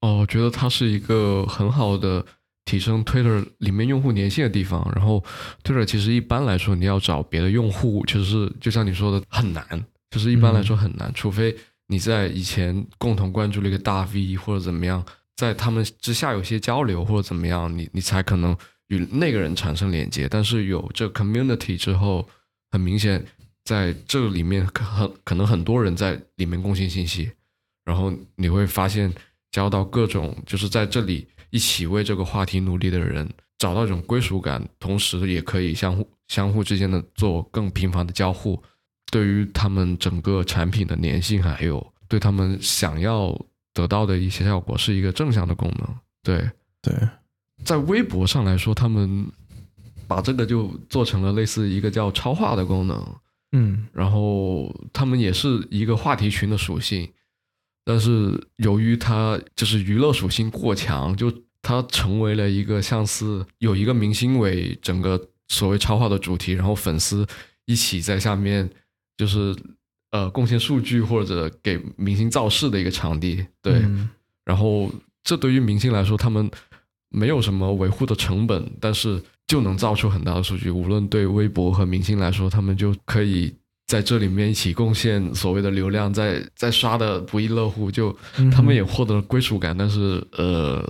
[0.00, 2.24] 哦，我觉得它是一个很好的
[2.64, 4.90] 提升 Twitter 里面用户粘性的地方。
[4.96, 5.22] 然后
[5.62, 9.62] Twitter 其实一般来说，你要找别的用户，其实是就像你说的很难，
[10.10, 11.54] 就是一般来说很难，除非
[11.88, 15.04] 你在以前共同关注了一个大 V 或者怎么样，
[15.36, 18.56] 在他们之下有些交流或者怎么样，你你才可能
[18.88, 20.26] 与那个人产生连接。
[20.26, 22.26] 但是有这 community 之后，
[22.70, 23.22] 很明显
[23.64, 27.30] 在这里面很可能很多人在里面共享信息，
[27.84, 29.12] 然后你会发现。
[29.50, 38.62] 交到各种就是在这里一起为这个话题努力的人，找到一种归属感，同时也可以相互相互之间的做更频繁的交互，
[39.10, 43.36] 对于他们整个产品的粘性，还有对他们想要
[43.74, 45.96] 得到的一些效果，是一个正向的功能。
[46.22, 46.48] 对
[46.80, 46.94] 对，
[47.64, 49.26] 在微博上来说，他们
[50.06, 53.16] 把这个就做成了类似一个叫超话的功能，
[53.52, 57.10] 嗯，然后他们也是一个话题群的属性。
[57.84, 67.26] 但是由于它就是娱乐属性过强，就它成为了一个像是有一个明星为整个所谓超话的主题，然后粉丝
[67.64, 68.68] 一起在下面
[69.16, 69.56] 就是
[70.10, 73.44] 呃贡献数据或者给明星造势的一个场地。
[73.62, 73.82] 对，
[74.44, 74.90] 然后
[75.24, 76.50] 这对于明星来说，他们
[77.08, 80.70] 没有什么维护的成本，但是就能造出很大的数据。
[80.70, 83.54] 无论对微博和明星来说，他们就可以。
[83.90, 88.16] 在这里面一起贡献所谓的流量，在在刷的不亦乐乎，就
[88.52, 90.80] 他们也获得了归属感，但是呃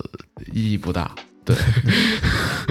[0.52, 1.10] 意义不大。
[1.42, 1.56] 对，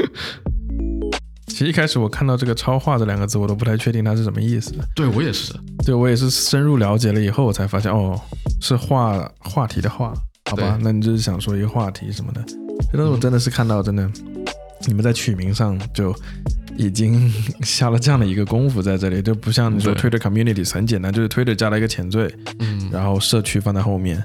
[1.49, 4.75] 其实一开始我看到这个“超话”这两个字，我都不太确定它是什么意思。
[4.95, 5.51] 对我也是，
[5.83, 8.21] 对我也是深入了解了以后，我才发现哦，
[8.61, 10.13] 是话话题的话，
[10.51, 12.45] 好吧，那你就是想说一个话题什么的。
[12.93, 14.07] 但是我真的是看到真的
[14.85, 16.15] 你们在取名上就
[16.79, 17.29] 已经
[17.61, 24.23] 下了这样的一个功夫在这里，就不像你说 Twitter Community 很简单，就是 Twitter 加了一个前缀，嗯，然后社区放在后面，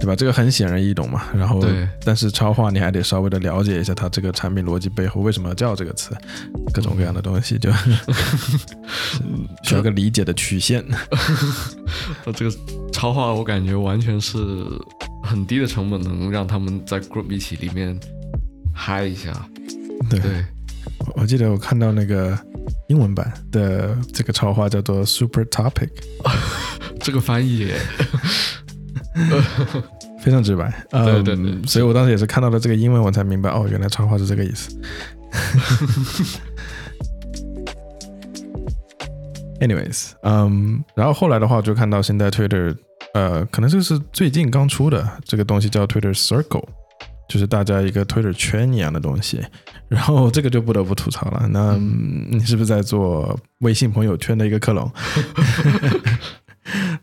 [0.00, 0.16] 对吧？
[0.16, 1.24] 这个很显而易懂嘛。
[1.36, 1.62] 然后，
[2.02, 6.16] 但是超话你还得稍微的了解一下它这个产品逻辑背后为什么要叫这个词，
[6.72, 7.70] 各种各样的东西就
[9.62, 10.82] 需要个理解的曲线。
[12.24, 12.56] 那这个
[12.92, 14.38] 超话我感觉完全是
[15.22, 17.94] 很低的成本能让他们在 group 一起里面
[18.74, 19.32] 嗨一下。
[20.08, 20.20] 对，
[21.14, 22.38] 我记得我看到那个
[22.88, 25.88] 英文版的这个超话叫做 Super Topic，
[27.00, 27.70] 这个翻译
[30.22, 30.86] 非常直白。
[30.90, 34.76] 对对对，所以我当时也是看到了这个英文，我才明白哦，原来超话是这个意思。
[39.60, 42.76] Anyways，嗯，然后后来的话就看到现在 Twitter，
[43.14, 46.66] 呃，可能这是最近刚出的这个东西叫 Twitter Circle。
[47.28, 49.40] 就是大家一个 Twitter 圈一样的东西，
[49.90, 51.46] 然后这个就不得不吐槽了。
[51.50, 54.90] 那你是不是在做微信朋友圈的一个克隆？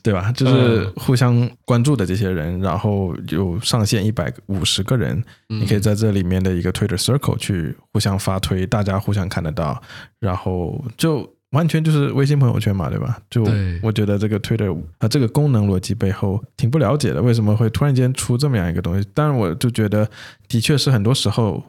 [0.02, 0.32] 对吧？
[0.32, 9.82] 就是互相关注的这些人，然后有上限一百五十个人，你可以在这里面的一个 Twitter Circle 去互相发推，大家互相看得到，
[10.20, 11.30] 然后就。
[11.52, 13.18] 完全就是微信朋友圈嘛，对吧？
[13.30, 13.42] 就
[13.82, 19.08] 我觉得这个 Twitter 啊这个功能逻辑背后挺不了解的，为什么会突然间出这么样一个东西？
[19.14, 20.06] 但是，我就觉得
[20.50, 21.64] 的确是很多时候。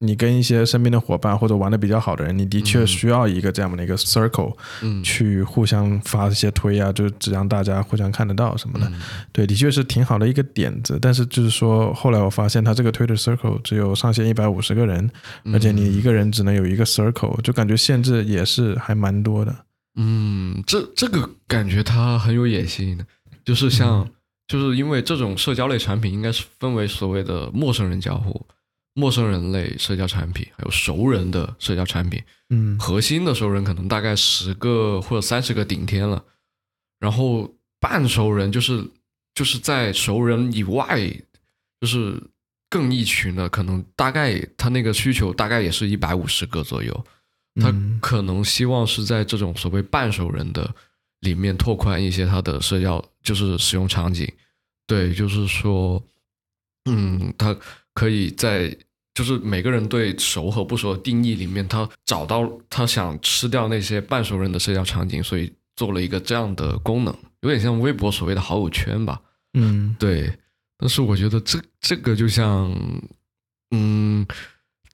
[0.00, 8.92] 你跟一些身边的伙伴或者玩的比较好的人，你的确需要一个这样的一个 circle，嗯，去互相发一些推啊，就只让大家互相看得到什么的。
[9.32, 10.98] 对，的确是挺好的一个点子。
[11.00, 15.10] 但是就是说，后来我发现他这个 Twitter circle 只有上限一百五十个人，
[15.52, 19.56] 而且你一个人只能有一个 circle，就感觉限制也是还蛮多的。
[19.96, 23.06] 嗯，这这个感觉他很有野心的，
[23.44, 24.06] 就是像
[24.48, 28.44] 就是因为这种社交类产品应该是分为所谓的陌生人交互。
[28.96, 36.24] 陌生人类社交产品，还有熟人的社交产品，嗯，核心的熟人可能大概十个或者三十个顶天了，
[37.00, 38.88] 然后半熟人就是
[39.34, 41.12] 就是在熟人以外，
[41.80, 42.22] 就是
[42.70, 47.04] 更一群的，可能大概他那个需求大概也是一百五十个左右，
[47.60, 50.72] 他可能希望是在这种所谓半熟人的
[51.18, 54.32] 里面拓宽一些他的社交，就是使用场景，
[54.86, 56.00] 对，就是说，
[56.84, 57.56] 嗯，他。
[57.94, 58.76] 可以在
[59.14, 69.20] 就是每个人对熟和不熟的定义里面，他找到他想吃掉那些半熟人的社交场景，所以做了一个这样的功能，有点像微博所谓的好友圈吧。
[69.52, 70.36] 嗯，对。
[70.76, 72.76] 但是我觉得这这个就像，
[73.70, 74.26] 嗯，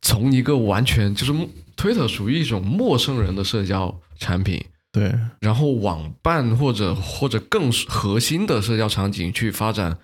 [0.03, 1.33] 从一个完全就是
[1.75, 9.97] 推特属于一种陌生人的社交产品，对，然后网办或者或者更核心的社交场景去发展，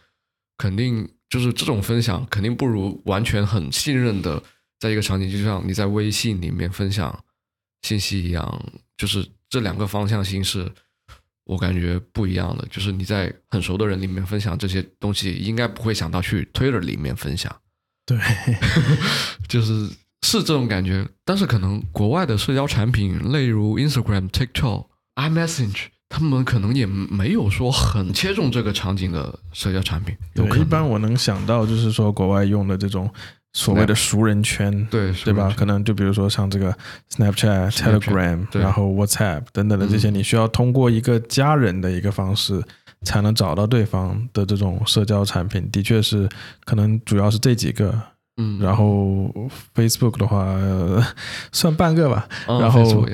[0.57, 1.07] 肯定。
[1.29, 4.43] 就是这种分享肯定不如完全很信任的，
[4.79, 7.25] 在一个场景，就像你在微信里面分享
[7.83, 10.71] 信息一样，就是这两个方向性是
[11.45, 12.67] 我感觉不一样的。
[12.71, 17.55] 就是你在很熟的人里面分享这些东西，应该不会想到去 Twitter 里面分享。
[18.05, 18.17] 对，
[19.49, 19.89] 就是
[20.23, 21.09] 是这种感觉。
[21.25, 25.87] 但是可能国外的社交产品，例如 Instagram、TikTok、iMessage。
[26.17, 30.17] 他们可能也没有说很切中这个场景的社交产品。
[30.35, 33.07] 对，一般我能想到就是说国外用的这种
[33.53, 35.55] 所谓的熟人圈，对对吧？
[35.55, 36.75] 可能就比如说像这个
[37.15, 42.63] Snapchat、Telegram，然后 WhatsApp 等等的这些，你需要通过一个家人的一个方式
[43.03, 46.27] 才能找到对方的这种社交产品，的确是
[46.65, 47.95] 可能主要是这几个。
[48.39, 49.33] 嗯，然后
[49.75, 50.55] Facebook 的话
[51.53, 53.07] 算半个吧，然后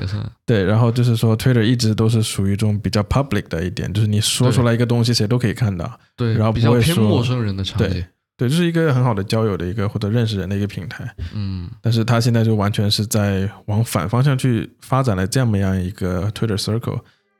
[0.45, 8.03] 对，然后就是说 Twitter 一直都是属于一种比较 public 的一点，就是你说出来一个东西，谁都可以看到，对，然后不会说陌生人的场景，
[8.35, 16.99] 对，这是一个很好的交友的一个或者认识人的一个平台，嗯，但是他现在就完全是在往反方向去发展了这么样一个 Twitter Circle，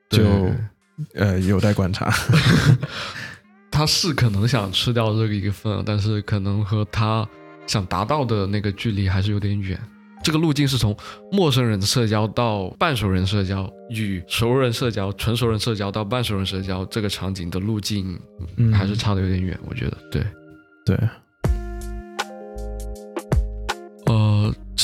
[0.10, 0.24] 就
[1.16, 2.10] 呃有待观察，
[3.70, 7.28] 他是可能想吃掉这个一个份，但是可能和他。
[7.68, 9.80] 想达到的那个距离还是有点远，
[10.24, 10.96] 这个路径是从
[11.32, 18.20] 陌生人的社交到半熟人社交，与熟人社交、纯熟人社交到半熟人社交这个场景的路径，
[18.74, 20.26] 还是差的有点远，我觉得，对，
[20.86, 20.98] 对。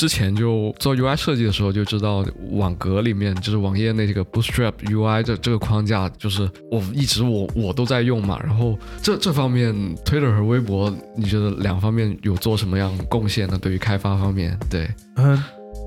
[0.00, 8.40] 之前就做 UI 设计的时候就知道，网格里面就是网页那个 Bootstrap UI 这这个框架，就是我一直我我都在用嘛。
[8.42, 13.58] 然后这这方面，Twitter 和微博，你觉得两方面有做什么样贡献呢？
[13.60, 15.38] 对于开发方面，对，嗯，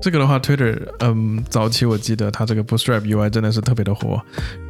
[0.04, 4.20] 这个的话，Twitter，嗯，早期我记得它这个 Bootstrap UI 真的是特别的火，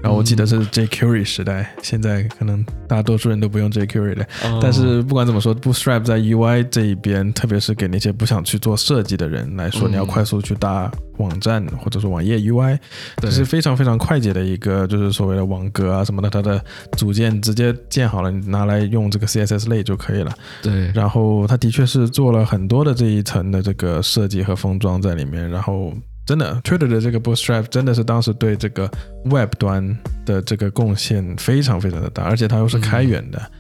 [0.01, 4.25] 然后我记得是 jQuery 时代，现在可能大多数人都不用 jQuery 了。
[4.63, 12.79] 但是不管怎么说，Bootstrap 在 UI 这一边，特别是给那些不想去做设计的人来说，你要快速去搭网站或者说网页 UI，
[13.17, 16.65] 这是非常非常快捷的一个，就是所谓的网格啊什么的，它的
[16.97, 20.33] 组件直接建好了，你拿来用这个 CSS 类就可以了。
[20.63, 25.93] 对，然后它的确是做了很多的这一层的这个设计和封装在里面，里面然后
[26.27, 28.91] 真的 Twitter 的这个 Bootstrap 真的是当时对这个
[29.25, 33.51] Web 端的这个贡献非常非常的大，而且它又是开源的。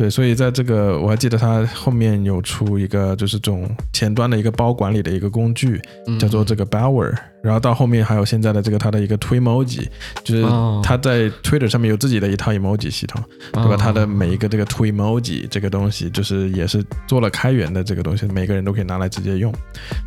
[0.00, 5.78] 对，所以在这个我还记得它后面有出一个就是这种前端的一个包管理的一个工具，
[6.18, 9.86] 叫做这个 Bower，然后到后面还有现在的这个它的一个 Twemoji，
[10.24, 10.42] 就是
[10.82, 13.22] 它在 Twitter 上面有自己的一套 emoji 系统，
[13.52, 13.76] 对吧？
[13.76, 19.52] 它的每一个这个 Twemoji 这个东西就是也是做了开源的这个东西，每个人都可以拿来直接用。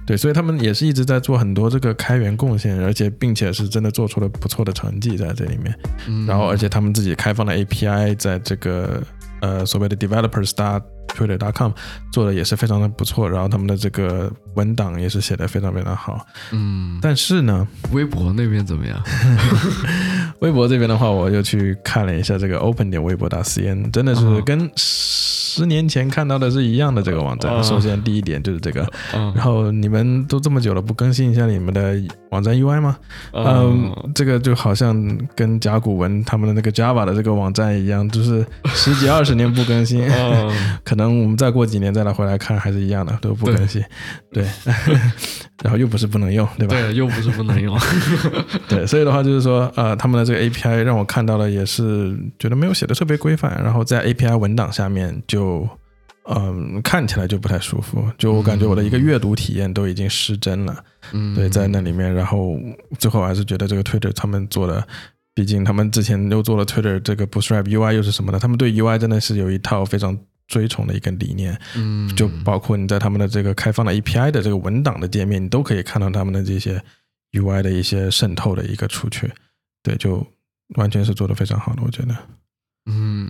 [0.07, 5.71] 对，所以他们也是一直在做很多这个开源贡献，而且并且是真的做出了不错的成绩在这里面。
[6.25, 8.99] 然后而且他们自己开放的 API 在这个。
[9.43, 11.71] 呃，所谓的 developers dot twitter.com
[12.11, 16.25] 做的也是非常的不错，然后他们的这个文档也是写的非常非常好。
[16.51, 19.01] 嗯，但是呢，微博那边怎么样？
[20.39, 24.69] 微博这边的话，我又去看了一下这个 open 点微博大 cn，真的是跟。
[25.55, 27.63] 十年前看到的是一样的这个网站。
[27.63, 28.83] 首先第一点就是这个，
[29.35, 31.95] 然后你们都这么久了，不更新一下你们的
[32.31, 32.97] 网站 UI 吗？
[33.33, 34.95] 嗯，这个就好像
[35.35, 40.03] 跟甲骨文他们的那个 Java 的这个网站一样，就是十几二十年不更新，
[40.83, 43.83] 可 能我们再过几年再来回来看还是一样的，都不更新。
[44.31, 44.45] 对，
[45.63, 46.75] 然后又不是不能用，对吧？
[46.75, 47.77] 对， 又不是不能用。
[48.67, 55.43] 对，所以的话就是说，呃，他们的这个 API 让我看到了，也是觉得没有写的特别规范，然后在 API 文档下面就。
[55.43, 55.67] 就
[56.25, 60.73] 嗯，看起来就不太舒服，就我感觉我的一个阅读体验都已经失真了。
[61.11, 62.57] 嗯，对，在那里面，然后
[62.97, 64.81] 最后还是觉得这个 Twitter 他们做的，
[65.35, 70.17] 毕竟他们之前又做了 Twitter 这个 Bootstrap UI 又是什么的，他们对 UI 真的是有一套非常
[70.53, 71.59] 追崇的一个理念。
[71.75, 76.79] 嗯，就包括你在他们的这个开放的 API 的这个文档的界面，你都可以看到他们的这些
[77.31, 79.31] UI 的一些渗透的一个出去。
[79.81, 80.25] 对，就
[80.75, 82.15] 完全是做的非常好的，我觉得。
[82.85, 83.29] 嗯。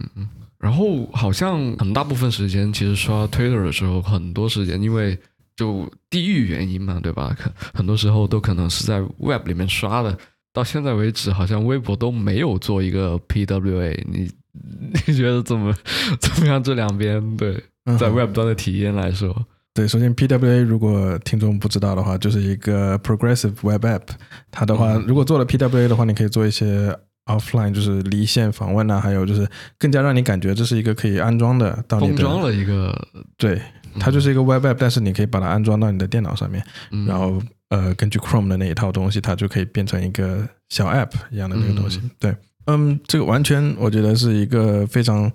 [0.59, 5.17] 然后好像很大部分时间，其实刷 Twitter 的时候，很多时间因为
[5.55, 7.36] 就地域原因嘛，对吧？
[7.38, 10.17] 可很多时候都可能是在 Web 里面刷的。
[10.53, 14.03] 到现在为止，好像微博都没有做一个 PWA。
[14.07, 14.30] 你
[15.08, 15.74] 你觉得怎么
[16.20, 16.62] 怎么样？
[16.64, 17.62] 这两边对
[17.97, 19.36] 在 Web 端的体验来说，
[19.74, 24.08] 对，首先 PWA 如果听众不知道的话，就是一个 Progressive Web App。
[24.51, 26.97] 它的话，如果做了 PWA 的话，你可以做一些。
[27.26, 29.49] offline 就是离线访问啊，还有就是
[29.80, 32.93] 更加让你感觉这是一个可以安装的，到你封装了一个，
[33.38, 33.62] 对，
[33.97, 36.62] 它就是一个 web app，但是你可以把它安装到你的电脑上面，
[37.08, 42.01] 然后呃，根据 Chrome 的那一套东西，它就可以变成一个小 app 一样的那个东西。
[42.20, 42.36] 对，
[42.66, 45.32] 嗯，这个完全我觉得是一个非常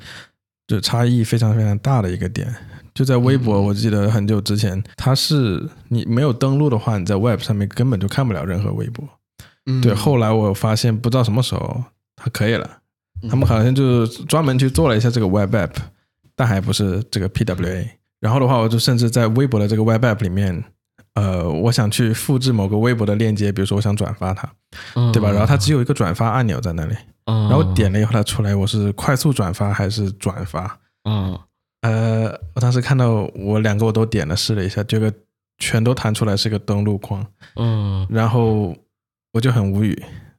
[0.67, 2.55] 就差异非常非常大的一个点。
[2.95, 9.09] 就在微博，我记得很久之前，它是你没有登录的话，你在 web 上面根本就看不了任何微博。
[9.83, 11.85] 对，后来我发现不知道什么时候
[12.17, 12.79] 它可以了，
[13.29, 15.75] 他们好像就是专门去做了一下这个 Web App，
[16.35, 17.87] 但还不是这个 PWA。
[18.19, 20.65] 然后的话，我就甚至在微博的这个 Web App 里面，
[21.15, 24.51] 呃，我想去复制某个微博的链接，比如说我想转发它，
[25.13, 25.31] 对吧？
[25.31, 26.95] 然后它只有一个转发按钮在那里，
[27.25, 30.79] 然后点了以后它出来，我是快速转发还是转发？
[31.05, 31.39] 嗯，
[31.83, 35.13] 呃，我当时看到我两个我都点了试了一下，这个
[35.59, 38.75] 全都弹出来是个登录框，嗯，然后。
[39.35, 39.95] 我就很无语，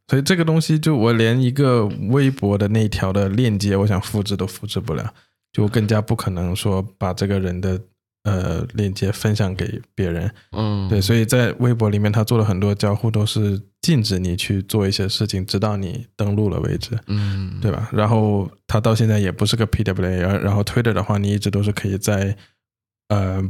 [0.07, 5.13] 所以这个东西就我连一个微博的那条的链接，我想复制都复制不了，
[5.53, 7.79] 就更加不可能说把这个人的
[8.23, 10.31] 呃链接分享给别人。
[10.51, 16.97] 嗯，对，所以在微博里面，他做了很多交互都是禁止你去做一些事情，直到你登录了为止。
[17.07, 17.89] 嗯，对吧？
[17.91, 22.35] 然后他到现在也不是个 PWA，然后 Twitter 的话，你一直都是可以在
[23.09, 23.43] 呃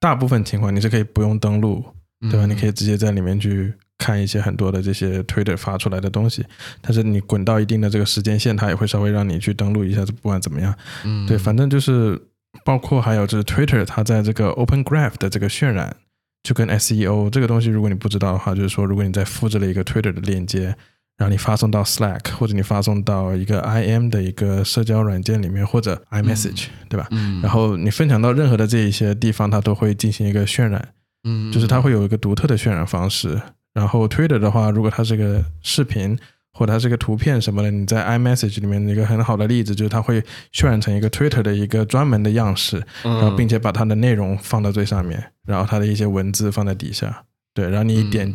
[0.00, 1.84] 大部分情况你是可以不用登录，
[2.30, 2.46] 对吧？
[2.46, 3.74] 你可以直接在里面去。
[4.00, 6.46] 看一些很多的这些 Twitter 发出来的东西，
[6.80, 10.06] 但是你滚到一定的这个时间线，它也会稍微让你去登录一下。
[10.06, 10.72] 不管怎么样，
[11.04, 12.16] 嗯，对，反正就是
[12.64, 15.94] 包括还有就是 Twitter 它在这个 Open Graph 的这个渲染，
[16.42, 20.74] 就跟 SEO 这个东西，如果你不知道的话，就是说如果你在复制了一个 Twitter 的链接，
[21.16, 27.08] 然后你发送到 Slack 或者你发送到一个 IM 的一个社交软件里面或者 iMessage，对吧？
[27.10, 30.88] 嗯，然后你分享到任何的这一些地方，它都会进行一个渲染，
[31.24, 33.40] 嗯，就是它会有一个独特的渲染方式。
[33.74, 36.16] 然后 Twitter 的话，如果它是个视频
[36.58, 40.20] 或者它是个图片什么的，你在 iMessage 里面一个很好的例子就是它会
[40.52, 47.24] 渲染成一个 Twitter 的一个专门的样式，然后并且把它的内容放到最上面，然后它的一些文字放在底下。
[47.54, 48.34] 对，然后你一点。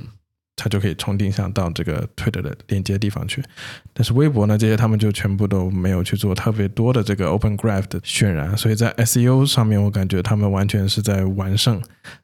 [0.56, 3.44] 它就可以从定向到这个 Twitter 的连接地方去，
[3.92, 11.82] 但是微博呢，这些他们就全部都没有去做特别多的这个 Open Graph 的渲染，所以在 SEO 上面，我感觉他们完全是在完胜，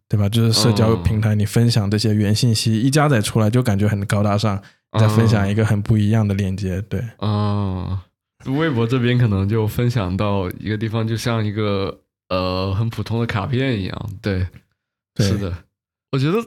[0.07, 0.29] 对吧？
[0.29, 4.61] 就是社交平台，你分享这些原信息一加载出来，就感觉很高大上，
[4.97, 7.03] 再分享一个很不一样的链接，对。
[7.17, 8.05] 啊，
[8.45, 14.47] 微博这边可能就分享到一个地方，就像一个呃很普通的卡片一样，对，
[15.17, 15.53] 是的，
[16.11, 16.37] 我觉得。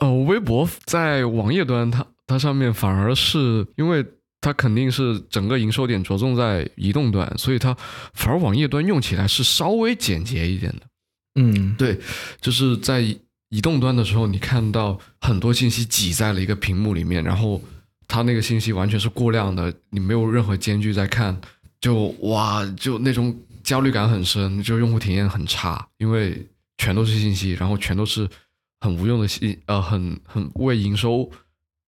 [0.00, 4.06] 呃，微博在网页端，它它上面反而是因为
[4.40, 7.76] 它肯定是整个营收点着重在移动端，所以它
[8.14, 10.82] 反而网页端用起来是稍微简洁一点的。
[11.34, 11.98] 嗯，对，
[12.40, 13.00] 就是在
[13.48, 17.60] 移动端的时候，你看到很多信息挤在了一个屏幕里面，然后
[18.08, 21.40] 它那个信息完全是过量的，你没有任何间距在看，
[21.80, 26.44] 就哇，就那种焦虑感很深，就用户体验很差，因为
[26.78, 28.28] 全都是信息，然后全都是。
[28.80, 31.28] 很无用的信，呃，很很为营收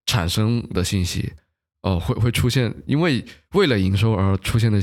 [0.05, 1.31] 产生的信息，
[1.83, 4.77] 呃，会会出现，因为为了营收而出现的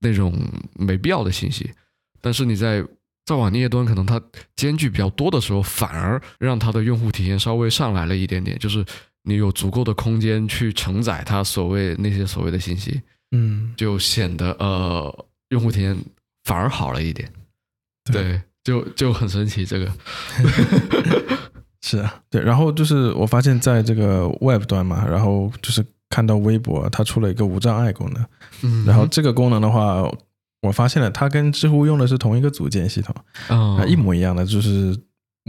[0.00, 0.38] 那种
[0.74, 1.72] 没必要的信息。
[2.20, 2.84] 但是你在
[3.24, 4.20] 在网页端，可能它
[4.56, 8.84] 间距比较多的时候，反而让它的用户体验稍微上来了一点点，就是
[9.24, 13.00] 你有足够的空间去承载它所谓那些所谓的信息，
[13.32, 15.96] 嗯，就显得呃用户体验
[16.44, 17.30] 反而好了一点，
[18.12, 18.40] 对。
[18.64, 19.90] 就就很神奇，这个
[21.80, 22.42] 是啊，对。
[22.42, 28.22] 然后就是我发现，在这个 Web 端嘛，然后就是看到微博它出了一个无障碍功能，
[28.62, 30.02] 嗯，然后这个功能的话，
[30.60, 33.16] 我发现了它跟知乎用的是同一个组件系统，
[33.48, 34.94] 啊，一模一样的，就是。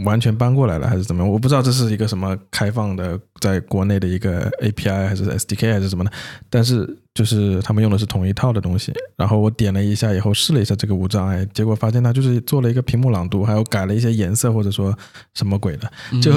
[0.06, 1.30] 完全搬过来了还是怎么样？
[1.30, 6.12] 我不知道这是一个什么开放的，在国内的一个 API 还是 SDK 还是什么的。
[6.50, 8.94] 但是就是他们用的是同一套的东西。
[9.18, 14.98] 然后我点了一下以后试了一下这个无障碍，结果发现它就是做了一个屏幕朗读，还有改了一些颜色或者说
[15.34, 15.92] 什么鬼的。
[16.22, 16.32] 就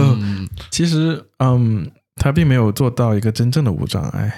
[0.70, 4.32] 其实嗯，它并没有做到一个真正的无障碍，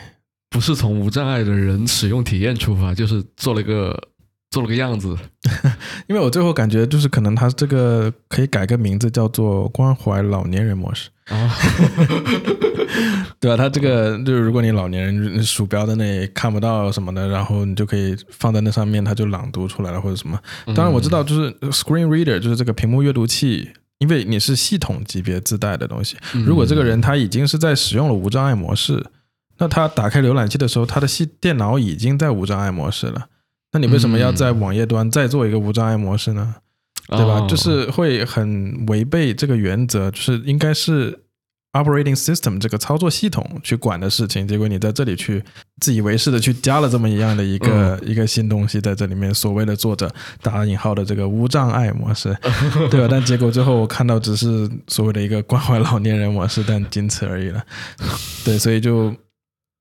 [0.51, 3.99] 不是从无障碍的人使用体验出发，就是做了一个。
[4.55, 5.17] 做了个样子，
[6.07, 11.51] 因为我最后感觉就是可能他这个可以改个名字叫做关怀老年人模式啊，
[13.41, 13.57] 对吧？
[13.57, 20.39] 他这个就是如果你老年人鼠标在那里看不到什么的，然后你就可以放在那上面，它就朗读出来了或者什么。
[20.67, 26.17] 当然我知道就是 screen reader 就是这个屏幕阅读器，因为你是系统级别自带的东西。
[26.47, 29.05] 如果这个人他已经是在使用了无障碍模式，
[29.59, 33.27] 那他打开浏览器的时候，他的系电脑已经在无障碍模式了。
[33.75, 36.55] 那你为什么要在网页端再做一个无障碍模式呢？
[37.09, 37.45] 对吧？
[37.49, 41.19] 就是会很违背这个原则，就是应该是
[41.73, 44.47] operating system 这个操作系统去管的事情。
[44.47, 45.43] 结果你在这里去
[45.81, 50.09] 自以为是的去加了这么一样的一个一个新东西在这里面，所谓的作者
[50.41, 52.35] 打引号的这个无障碍模式，
[52.91, 53.09] 对吧？
[53.11, 57.63] 但结果最后我看到只是所谓的一个关怀老年人模式，但仅此而已了。
[58.45, 59.13] 对，所以就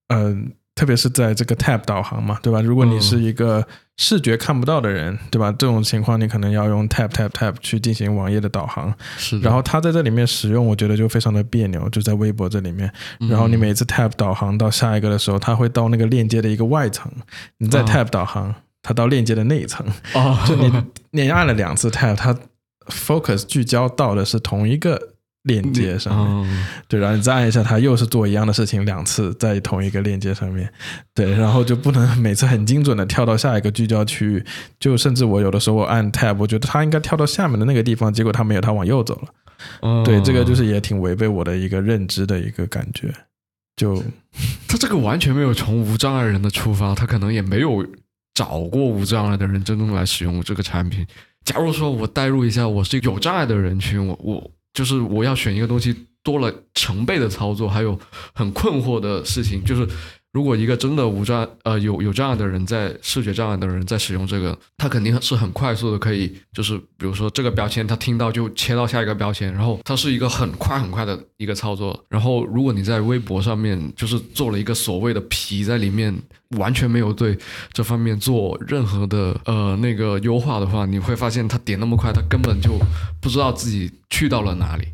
[0.07, 0.51] 嗯。
[0.75, 2.59] 特别是在这个 Tab 导航嘛，对吧？
[2.59, 3.63] 如果你是一个
[3.97, 5.51] 视觉看不到的人，对吧？
[5.51, 8.91] 这种情况你可能要用 Tab Tab Tab 去进行网页的导航。
[9.17, 9.39] 是。
[9.39, 12.91] 然后它在这里面使用，我觉得就非常的别扭，就在微博这里面。
[13.29, 17.11] 然后你每次 Tab 导航到下一个的时候，它会到那个链接的一个外层，
[17.59, 19.85] 你再 Tab 导航，它到链接的内层。
[20.15, 20.39] 哦。
[20.47, 20.71] 就你
[21.11, 22.35] 你按了两次 Tab，它
[22.87, 25.12] Focus 聚焦到的是同一个。
[25.43, 30.71] 链接上面，对，然后你再按一下，它又是做一样的事情两次，在同一个链接上面，
[31.13, 34.45] 对，然后就不能每次很精准的跳到下一个聚焦区域，
[34.79, 43.13] 就甚至我有的时候我按 Tab，我觉得它应该跳到下面的那个地方，结果它没有，它往右走了，对，这个就是也挺违背我的一个认知的一个感觉，
[43.75, 44.01] 就
[44.65, 47.85] 他这个完全没有从无障碍人的出发，他可能也没有
[48.33, 51.05] 找过无障碍的人真正来使用这个产品。
[51.43, 54.51] 假如说我代入一下，我是有障碍的人群，我我。
[54.73, 57.99] 就是我要选一个东西，多了成倍的操作，还有
[58.33, 59.87] 很困惑的事情，就是。
[60.33, 72.03] 如果一个真的无障呃有有障碍的人在视觉障碍的人在使用这个，他肯定是很快速的，可以就是比如说这个标签他听到就切到下一个标签，然后它是一个很快很快的一个操作。
[72.09, 76.11] 然后如果你在微博上面就是做了一个所谓的皮在里面，
[76.57, 77.37] 完全没有对
[77.71, 82.71] 这方面做任何的呃那个优化的话，你会发现他点那么快，他根本就
[83.21, 84.87] 不知道自己去到了哪里。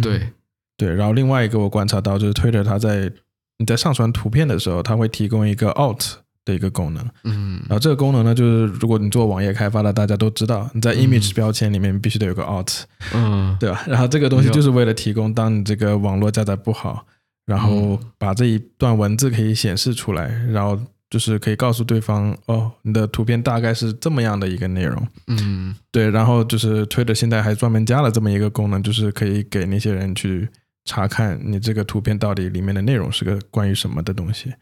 [0.00, 0.28] 对
[0.76, 3.10] 对，然后另外一个我观察到就是 Twitter 它在。
[3.58, 12.82] 你在上传图片的时候，它会提供一个 Alt 的一个功能，嗯，然后这个功能呢，就是如果你做网页开发的，大家都知道，你在 Image 标签里面必须得有个 Alt，
[13.14, 13.82] 嗯，对吧？
[13.86, 17.06] 然后这个东西就是为了提供，当你这个网络加载不好，
[17.46, 20.78] 然后把这一段文字可以显示出来，然后
[21.08, 30.48] 就是可以告诉对方，哦，你的图片大概是这么样的一个内容，嗯，对，然后就是 Twitter 现在还专门加了这么一个功能，就是可以给那些人去。
[30.84, 34.52] 查看你这个图片到底里面的内容是个关于什么的东西。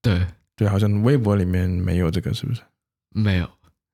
[0.00, 2.60] 对对，好像微博里面没有这个，是不是？
[3.14, 3.48] 没有。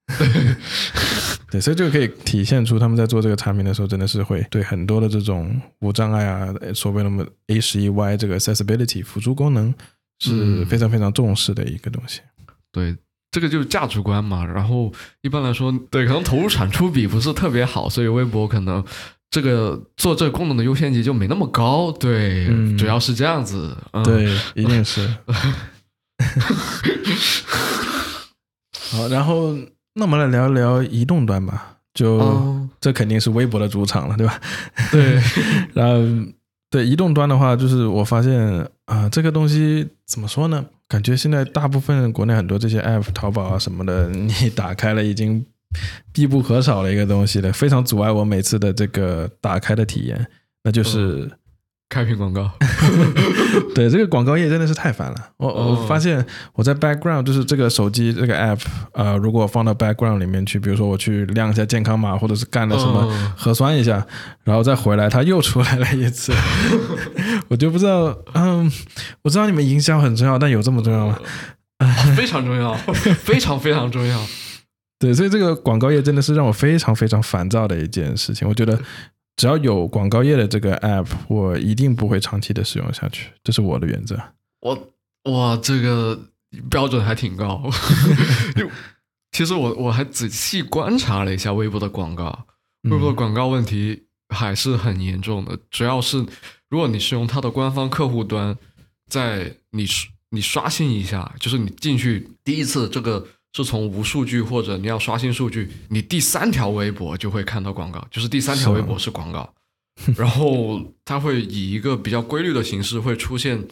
[1.50, 9.72] 对，所以这个可以体现出他们在做这个产品的时候，真的是会对很多的这种无障碍啊，所谓的么 A 十一 Y 这个 accessibility 辅助功能
[10.18, 12.20] 是非常非常重视的一个东西。
[12.72, 12.96] 对，
[13.30, 14.44] 这个就是价值观嘛。
[14.44, 18.82] 然后一般来说，对，可能投入产出比不是特别好，所以微博可能
[19.30, 21.90] 这个做这个功能的优先级就没那么高。
[21.92, 23.76] 对，主要是这样子。
[24.04, 25.08] 对，一定是。
[28.90, 29.56] 好，然后。
[29.94, 34.40] 那我们来聊一聊移动端吧，就这肯定是微博的主场了，对吧？
[34.92, 35.20] 对，
[35.74, 35.96] 然后
[36.70, 40.64] 对移动端的话，就是我发现啊，这个东西怎么说呢？
[40.86, 45.44] 感觉现在大部分国内很多这些 app，淘宝啊什么的，你打开了已经
[46.12, 50.26] 必不可少的一个东西了，非常阻碍我每次的这个打开的体验，
[50.64, 51.30] 那就是。
[51.90, 52.50] 开屏广告，
[53.74, 55.16] 对这个广告页真的是太烦了。
[55.38, 58.60] 我我发现我在 background 就是这个手机这个 app，
[58.92, 64.06] 呃，如果放到 background 里面去，比如说我去亮一下健康码，或者是干了什么核酸一下，
[64.44, 66.30] 然后再回来，它又出来了一次。
[67.48, 68.70] 我就不知道，嗯，
[69.22, 71.18] 我知道你们营销很重要，但有这么重要吗？
[72.14, 72.74] 非常重要，
[73.22, 74.20] 非常非常重要。
[74.99, 78.46] 对，所以这个广告页真的是让我非常非常烦躁的一件事情。
[78.49, 78.80] 我觉得。
[79.40, 84.20] 只要有广告页的这个 app，我一定不会长期的使用下去，这是我的原则。
[84.62, 84.76] 我
[85.30, 86.20] 哇，这个
[86.68, 87.62] 标准还挺高。
[89.30, 92.46] 其实我我还仔细观察了一下微博的广告，
[92.90, 94.03] 微博的广告问题
[94.34, 95.57] 还是很严重的。
[95.70, 96.18] 主要是
[96.68, 98.57] 如果你是用它的官方客户端，
[99.09, 99.86] 在你
[100.30, 103.24] 你刷新一下，就是你进去第一次这个。
[103.64, 109.52] 是从无数据或者你要刷新数据，你第三条微博就会看到广告，就是第三条微博是广告，
[110.16, 113.66] 然后它会以一个比较规律的形式会出现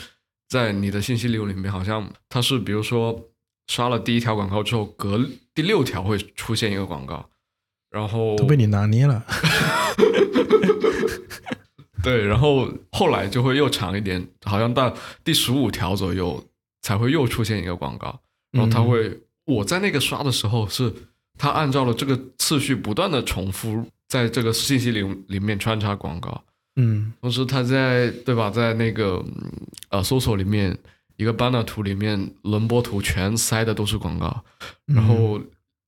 [0.49, 3.29] 在你的信息流里面，好像它是比如说
[3.69, 5.25] 刷了第一条广告之后，隔
[5.55, 7.31] 第六条会出现一个广告，
[7.91, 9.25] 然后都被你拿捏了，
[12.03, 16.45] 对，然后后来就会又长一点，好像到第十五条左右
[16.83, 18.21] 才会又出现一个广告，
[18.51, 19.21] 然后它会。
[19.47, 20.93] 我在那个刷的时候，是
[21.39, 26.43] 他按照了这个次序不断的重复，在这个信息里里面穿插广告，
[26.75, 29.25] 嗯，同时他在对吧，在那个
[29.91, 30.77] 呃搜索里面
[31.17, 34.45] 一个 banner 图里面轮播图全塞的都是广告，
[34.85, 35.41] 然后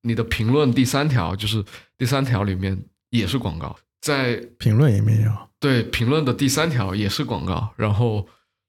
[0.03, 1.65] 你的评论第三条就是
[1.97, 2.81] 第三条里面
[3.11, 8.27] 也是广告，在评论里面有，对，评论的第三条也是广告，然后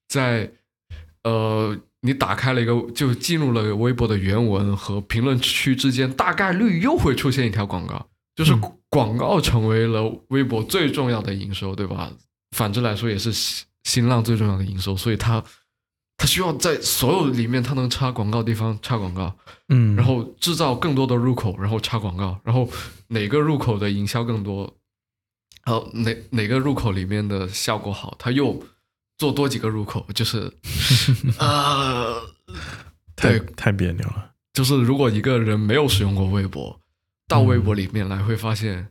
[0.08, 0.52] 在
[1.24, 1.78] 呃。
[2.02, 8.58] 你打开了一个，就进入了微博的原文和评论区之间，大概率又会出现一条广告，就是
[8.90, 12.10] 广告成为了微博最重要的营收，对吧？
[12.56, 15.44] 反之来说，也是新新浪最重要的营收，所以它
[16.16, 19.36] 它需要在所有里面，它能插广告地方插广告，
[19.68, 22.70] 嗯，然后制造更多的入口，然后插广告，然后
[23.08, 24.74] 哪个入口的营销更多，
[25.66, 28.64] 然后哪哪个入口里面的效果好，它又。
[29.20, 30.52] 做多几个入口，就是
[31.38, 32.20] 呃，
[33.16, 34.32] 太太别扭了。
[34.54, 36.80] 就是如果一个人没有使用过微博，
[37.28, 38.88] 到微博里面来会发现，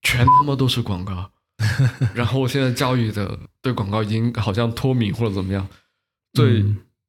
[0.00, 1.30] 全他妈都是广告。
[2.14, 5.68] 然后现在教育的对广告已经好像脱敏或者怎么样。
[6.32, 6.64] 最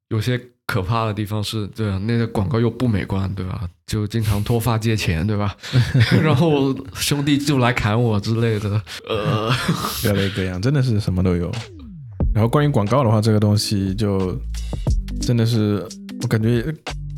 [0.10, 3.68] 有些可怕的地方是，对啊，那个广告又不美观，对吧？
[3.88, 5.56] 就经常脱发借钱，对吧？
[6.22, 9.52] 然后兄弟就来砍我之类的，呃，
[10.04, 11.52] 各类各样，真的是什么都有。
[12.34, 14.38] 然后关于广告的话，这个东西就
[15.22, 15.86] 真的是
[16.22, 16.66] 我感觉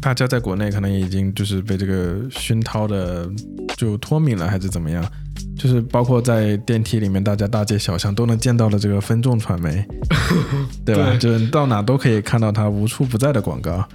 [0.01, 3.29] 大家在国内可能已经就是被这个熏陶的
[3.77, 5.03] 就脱敏了，还是怎么样？
[5.57, 9.85] 就是包括在电梯里面，大家大街小巷都能见到的这个分众传媒，
[10.85, 11.15] 对吧？
[11.17, 13.87] 就是到哪都可以看到它无处不在的广告。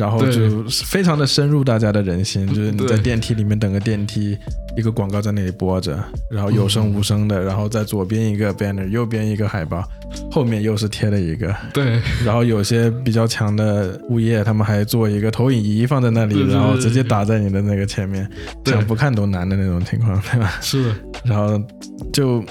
[0.00, 4.34] 然后就非常的深入大家的人心，就是你在电梯里面等个电梯，
[4.74, 9.86] 一个广告在那里播着，然后有声无声的，然后在左边一个 banner，右边一个海报，
[10.30, 18.26] 后面又是贴了一个，对，然后有些比较强的物业，他们还做一个投影仪放在那里，然后直接打在你的那个前面，
[18.64, 20.50] 想不看都难的那种情况，对吧？
[20.62, 20.94] 是，
[21.26, 21.62] 然后
[22.10, 22.42] 就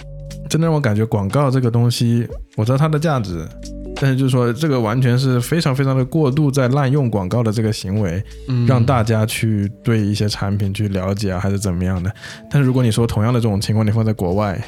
[0.48, 3.44] 真的让我感觉广告这个东西，我知道它的价值。
[4.00, 8.24] 但是就是说，这个完全是非常非常的过度，在滥用广告的这个行为，
[8.68, 12.12] 让大家去对一些产品去了解啊，还是怎么样的。
[12.50, 14.60] 但是如果你说同样的这种情况，你放在国外，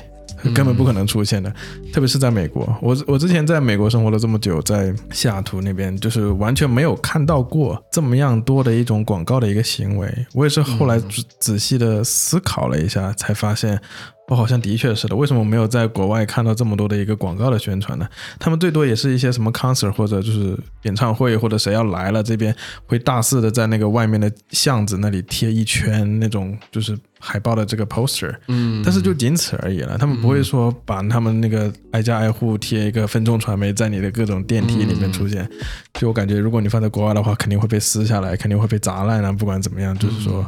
[0.54, 1.54] 根本不可能出现的。
[1.94, 10.26] 特别是在美国，我我之前在美国生活了这么久，在西雅图那边，就是完全没有看到过这么样多的一种广告的一个行为。
[10.34, 13.80] 我也是后来仔仔细的思考了一下，才发现。
[14.28, 18.08] 我好像的确是的，为什么我没有在国外看到这么多的一个广告的宣传呢？
[18.40, 29.98] 他们最多也是一些什么 concert 或者就是演唱会或者谁要来了，这边会大肆的在那个外面的巷子那里贴一圈那种就是海报的这个 poster，嗯，但是就仅此而已了。
[29.98, 35.50] 他们不会说把他们那个挨家挨户贴一个分众传媒在你的各种电梯里面出现。
[35.94, 39.32] 就我感觉，如果你放在国外的话，肯定会被撕下来，肯定会被砸烂啊！
[39.32, 40.46] 不管怎么样，就是说。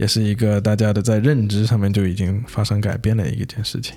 [0.00, 3.94] 也是一个大家的在认知上面就已经发生改变的一件事情。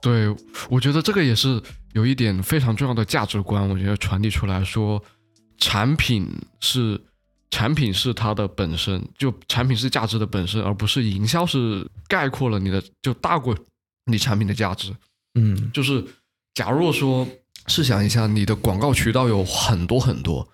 [0.00, 0.28] 对，
[0.68, 1.60] 我觉得这个也是
[1.94, 5.02] 有一点非常重要的价值观，我觉得传递出来说，
[5.56, 6.28] 产品
[6.60, 7.00] 是
[7.52, 13.56] 产品是它的本身，就产品是价值的本身，而不是营销是概括了你的就大过
[14.06, 14.92] 你产品的价值。
[15.38, 16.04] 嗯，就是
[16.54, 17.28] 假如说
[17.68, 20.48] 试想一下，你的广告渠道有很多很多，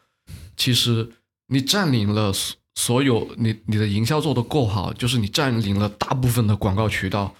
[0.58, 1.08] 其实
[1.46, 2.30] 你占领了。
[2.74, 7.34] 所有你你的营销做得够好，就是你占领了大部分的广告渠道，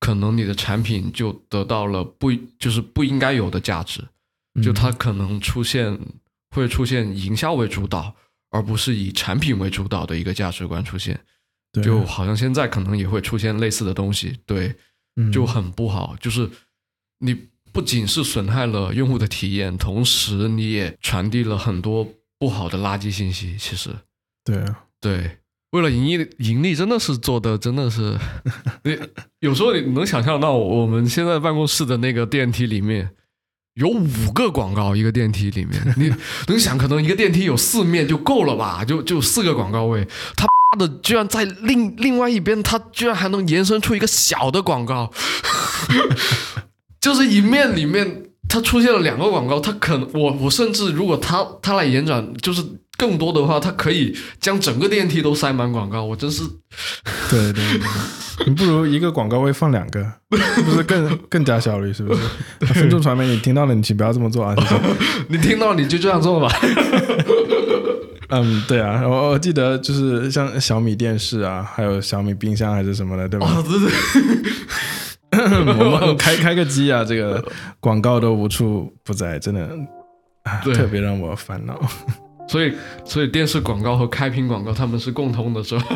[0.00, 4.04] 可能你的产品就得到了不就是不应该有的价值，
[4.62, 5.98] 就它可能出现
[6.54, 8.14] 会出现营销为主导，
[8.52, 11.18] 而不是以产品为主导的一个价值观出现，
[11.82, 14.72] 就好像现在可能也会出现类似的东西，对，
[15.32, 16.48] 就很不好，就是
[17.18, 17.34] 你
[17.72, 22.06] 不仅是损害了用户的体验，同时你也传递了很多
[22.38, 23.90] 不好的垃圾信息，其实。
[24.44, 25.38] 对啊，对，
[25.70, 28.18] 为了盈利，盈利真的是做的真的是，
[28.84, 28.98] 你
[29.38, 33.08] 有时候你能想象到我们现在办公室的那个电梯里面
[33.74, 36.12] 有五个广告，一个电梯里面，你
[36.48, 38.84] 能想可能一个电梯有四面就够了吧？
[38.84, 40.06] 就就四个广告位，
[40.36, 45.10] 他妈的居然在另另外一边，他居然还能延伸出一个小的广告，
[47.00, 52.62] 就是一面里面它出现了两个广告，它可能我我甚至如果他他来延展，就是。
[52.98, 56.42] 更多的话，它可以将整个电梯都塞满广告，我真是。
[57.30, 57.62] 对对，
[58.46, 61.92] 你不如一个广告位放两个， 不是更更加效率？
[61.92, 62.22] 是不是？
[62.74, 64.54] 分众传媒，你听到了，你请不要这么做啊！
[65.28, 66.48] 你听到你就这样做吧。
[68.28, 73.46] 嗯，对啊，我我记得就是像小米电视啊，还有小米冰箱还是什么的，对吧？
[73.46, 73.90] 哦，对对。
[75.32, 77.42] 我们开开个机啊，这个
[77.80, 79.68] 广告都无处不在，真的
[80.74, 81.78] 特别让我烦恼。
[82.52, 85.84] 所以，所以电视广告和开屏广告他们是共通的，是吧？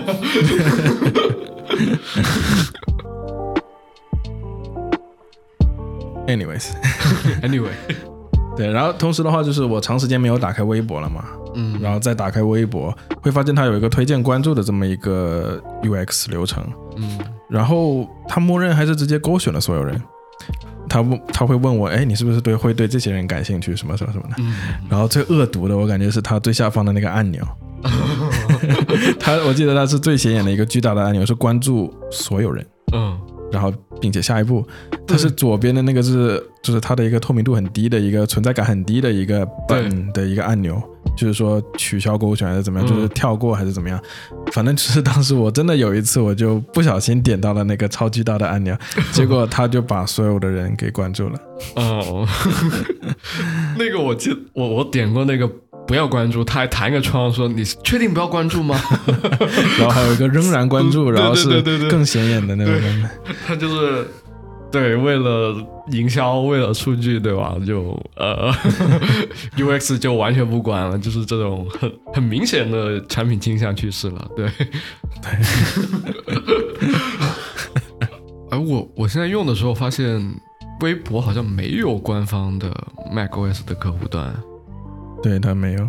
[6.27, 7.69] Anyways，Anyway，
[8.57, 16.65] 对，然后同时的话，就是我长时间没有打开微博了嘛，嗯，然后再打开微博，会发现它有一个推荐关注的这么一个 UX 流程，
[16.97, 20.03] 嗯，然后它默认还是直接勾选了所有人。
[20.97, 24.43] 他问，他会问我，哎，你是不是对会对这些人感兴趣，什么什么什么的？
[24.89, 27.47] 然后最恶毒的，我感觉是他最下方的那个按钮。
[29.21, 32.67] 他，我记得他是最显眼的一个巨大的按钮，是关注所有人。
[32.95, 33.19] 嗯。
[33.53, 33.71] 然后，
[34.01, 34.67] 并且下一步，
[35.07, 40.83] 它是左边的那个是，就是它的一个透明度很低的一个存在感很低的一个本的一个按钮。
[41.17, 44.01] 就是说取消勾选还是怎么样，就是跳过还是怎么样，
[44.53, 48.77] 反正只是当时我真的有一次，我就不小心点到了那个超巨大的按钮，
[49.13, 51.39] 结果他就把所有的人给关注了。
[51.75, 52.29] 哦，
[53.79, 55.51] 那个我记我我点过那个
[55.87, 58.79] 不要关注，他还弹个窗说你确定不要关注吗？
[59.79, 62.75] 然后还有一个仍然关注， 然后是更显眼的那种。
[63.47, 64.07] 他就是。
[64.71, 65.55] 对，为了
[65.93, 67.57] 营销，为了数据，对吧？
[67.65, 68.53] 就呃，
[69.57, 74.29] UX 就完全不管了，就是这种很很明显的产品倾向趋势了。
[74.37, 74.51] 对，
[78.51, 80.21] 而 我我现在用的时候发现，
[80.81, 82.69] 微博好像没有官方的
[83.15, 84.35] macOS 的客户端。
[85.23, 85.89] 对，它没有。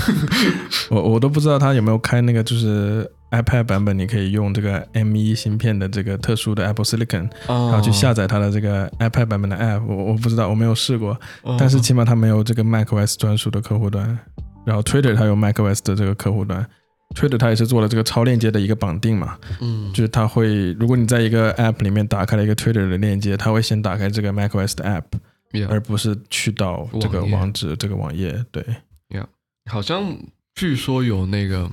[0.88, 3.10] 我我都不知道它有没有开那个，就是。
[3.30, 9.84] iPad 版本你可以用这个 M1 芯片的这个特殊的 Apple Silicon，然后去下载它的这个 iPad 版本的 App。
[9.84, 11.18] 我我不知道，我没有试过，
[11.58, 14.18] 但是起码它没有这个 macOS 专属的客户端。
[14.64, 16.66] 然后 Twitter 它有 macOS 的这个客户端
[17.14, 28.44] ，Twitter 它也是做了这个超链接的一个绑定嘛，嗯，就是它会，如果你在一个 App 里面打开了一个 Twitter 的链接，它会先打开这个 macOS 的 App，而不是去到这个网址这个网页。
[28.50, 28.64] 对
[29.10, 29.26] ，，yeah,，
[29.70, 30.16] 好像
[30.54, 31.70] 据说有那个。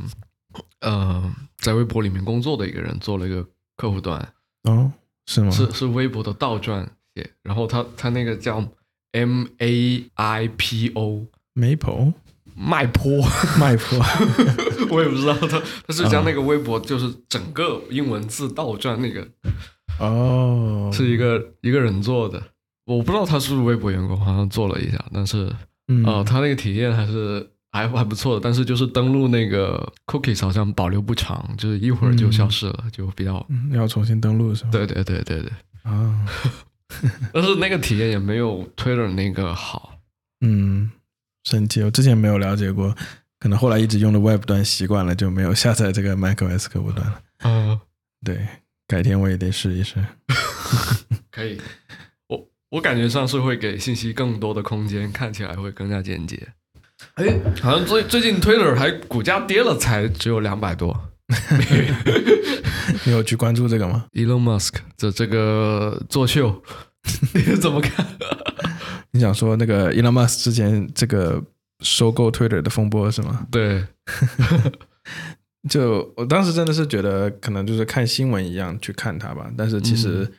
[0.85, 4.19] 呃，在微博里面工作的一个人做了一个客户端，
[4.63, 4.91] 哦，
[5.25, 5.49] 是吗？
[5.51, 8.63] 是是微博的倒转写，然后他他那个叫
[9.13, 12.13] M A I P O，Maple，
[12.55, 13.27] 麦坡，
[13.59, 13.97] 麦坡，
[14.91, 19.27] 我也不知道他他是将那个微博就是整个英文字倒转那个，
[19.99, 22.41] 哦，是一个一个人做的，
[22.85, 25.51] 我不知道他是不是微博员工，好像做了一下，但是，
[26.05, 34.69] 呃，他那个体验还是还还不错的，但是就是登录那个 cookies 好像保留不长，就是一会儿就消失了，就比较要重新登录是吧？
[34.71, 35.51] 对对对对对，
[35.83, 36.25] 啊，
[37.33, 39.99] 但是那个体验也没有 Twitter 那个好，
[40.41, 40.89] 嗯，
[41.43, 42.95] 神奇，我之前没有了解过，
[43.39, 47.21] 可能后来一直用的 Web 端习惯了，就没有下载这个 macOS 客户端了。
[47.43, 47.79] 嗯，
[48.23, 48.47] 对。
[48.87, 49.95] 改天我也得试一试，
[51.31, 51.59] 可以。
[52.27, 56.53] 我我感觉上是会给信息更多的空间，看起来会更加简洁。
[57.15, 60.95] 哎，好像最最近 Twitter 还股价跌了，才只有两百多。
[63.05, 66.61] 你有去关注这个吗？Elon Musk 的这个作秀，
[67.33, 68.05] 你怎么看？
[69.11, 71.41] 你想说那个 Elon Musk 之前这个
[71.79, 73.47] 收购 Twitter 的风波是吗？
[73.51, 73.85] 对。
[75.67, 80.31] 就我当时真的是觉得可能就是看新闻一样去看他吧，但是其实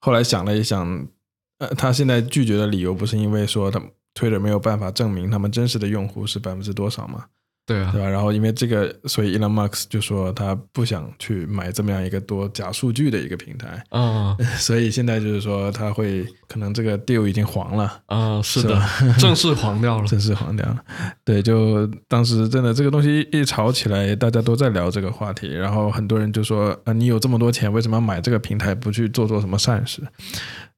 [0.00, 1.06] 后来想了一想，
[1.58, 3.80] 呃，他现在拒绝的理由不是因为说他
[4.14, 7.24] Twitter 没有办法证明他们真实的用户是百分之多少嘛？
[7.66, 8.06] 对啊，对吧？
[8.06, 13.82] 然后因为这个，所以 Elon Musk 就说他不想去买这么样一个多假数据的一个平台。
[13.88, 18.02] 啊， 所以现在就是说他会可能这个 deal 已经黄了。
[18.04, 18.78] 啊，是的，
[19.18, 20.78] 正式黄掉了，正式黄掉了。
[21.24, 30.02] 对，就当时真的这个东西一炒起来，大家都在聊这个话题，然后很多人就说啊，你有这么多钱，为什么要买这个平台，不去做做什么善事？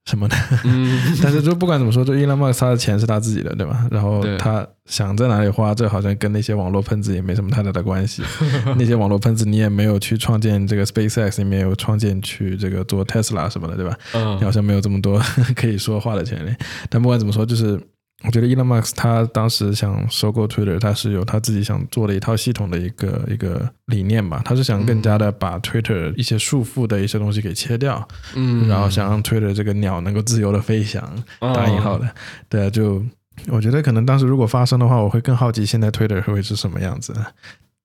[0.06, 3.86] 什么的，嗯， 但是就不管怎么说，就 Elon Musk 他的钱是他自己的，对吧？
[3.90, 8.22] 然后他想在哪里花，这好像跟那些网络喷子也没什么太大的关系。
[8.78, 13.98] 那些网络喷子，你也没有去创建这个 SpaceX，你没有创建去这个做 Tesla 什么的，对吧？
[14.14, 15.20] 嗯，你好像没有这么多
[15.56, 16.54] 可以说话的权利。
[16.88, 17.80] 但不管怎么说，就是。
[18.26, 24.42] 我觉得 Elon Musk 他当时想收购 Twitter，他是有他自己想做的一套系统的一个一个理念吧。
[24.44, 31.02] 他是想更加的把 Twitter 一些束缚的一些东西给切掉，嗯，然后想让 Twitter 这个鸟能够自由的飞翔，
[31.38, 32.12] 打引号的。
[32.48, 33.00] 对啊，就
[33.48, 37.14] 我觉得可能当时如果发生的话，我会更好奇现在 Twitter 会是什么样子，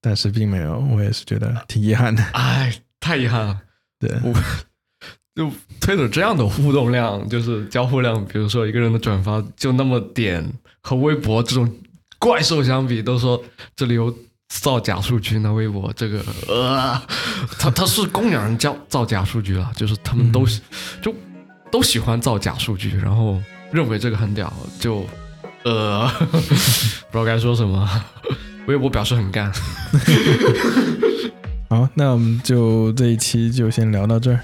[0.01, 2.23] 但是并没有，我也是觉得挺遗憾的。
[2.33, 3.61] 哎，太遗憾了。
[3.99, 4.09] 对。
[5.33, 10.45] 就推的这样的互动量，就是交互量，比如说一个人的转发就那么点，
[10.81, 11.71] 和微博这种
[12.19, 13.41] 怪兽相比，都说
[13.75, 14.13] 这里有
[14.49, 17.01] 造假数据，那微博这个呃，
[17.57, 20.45] 他他是供养人造造假数据了，就是他们都
[21.01, 21.15] 就
[21.71, 25.05] 都喜欢造假数据，然后认为这个很屌，就
[25.63, 27.89] 呃 不知道该说什么，
[28.67, 29.49] 微博表示很干。
[31.69, 34.41] 好，那我们就这一期就先聊到这儿。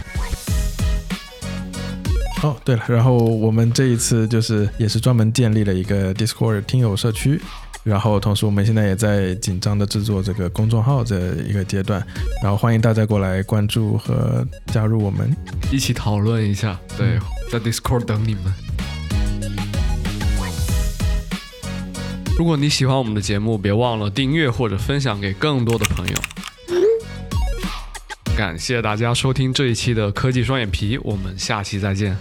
[2.44, 7.42] 哦，对了，然后我们这一次就是也是专门建立了一个 Discord 听友社区，
[7.84, 12.06] 然后同时我们现在也在紧张的制作这个公众号这一个阶段，
[12.44, 15.36] 然后欢迎大家过来关注和加入我们，
[15.72, 16.80] 一起讨论一下。
[16.96, 17.18] 对，
[17.52, 18.44] 在 Discord 等你们。
[22.38, 26.14] 如果你喜欢我们的节目，别忘了订阅或者分享给更多的朋友。
[28.38, 32.16] 感谢大家收听这一期的科技双眼皮，我们下期再见。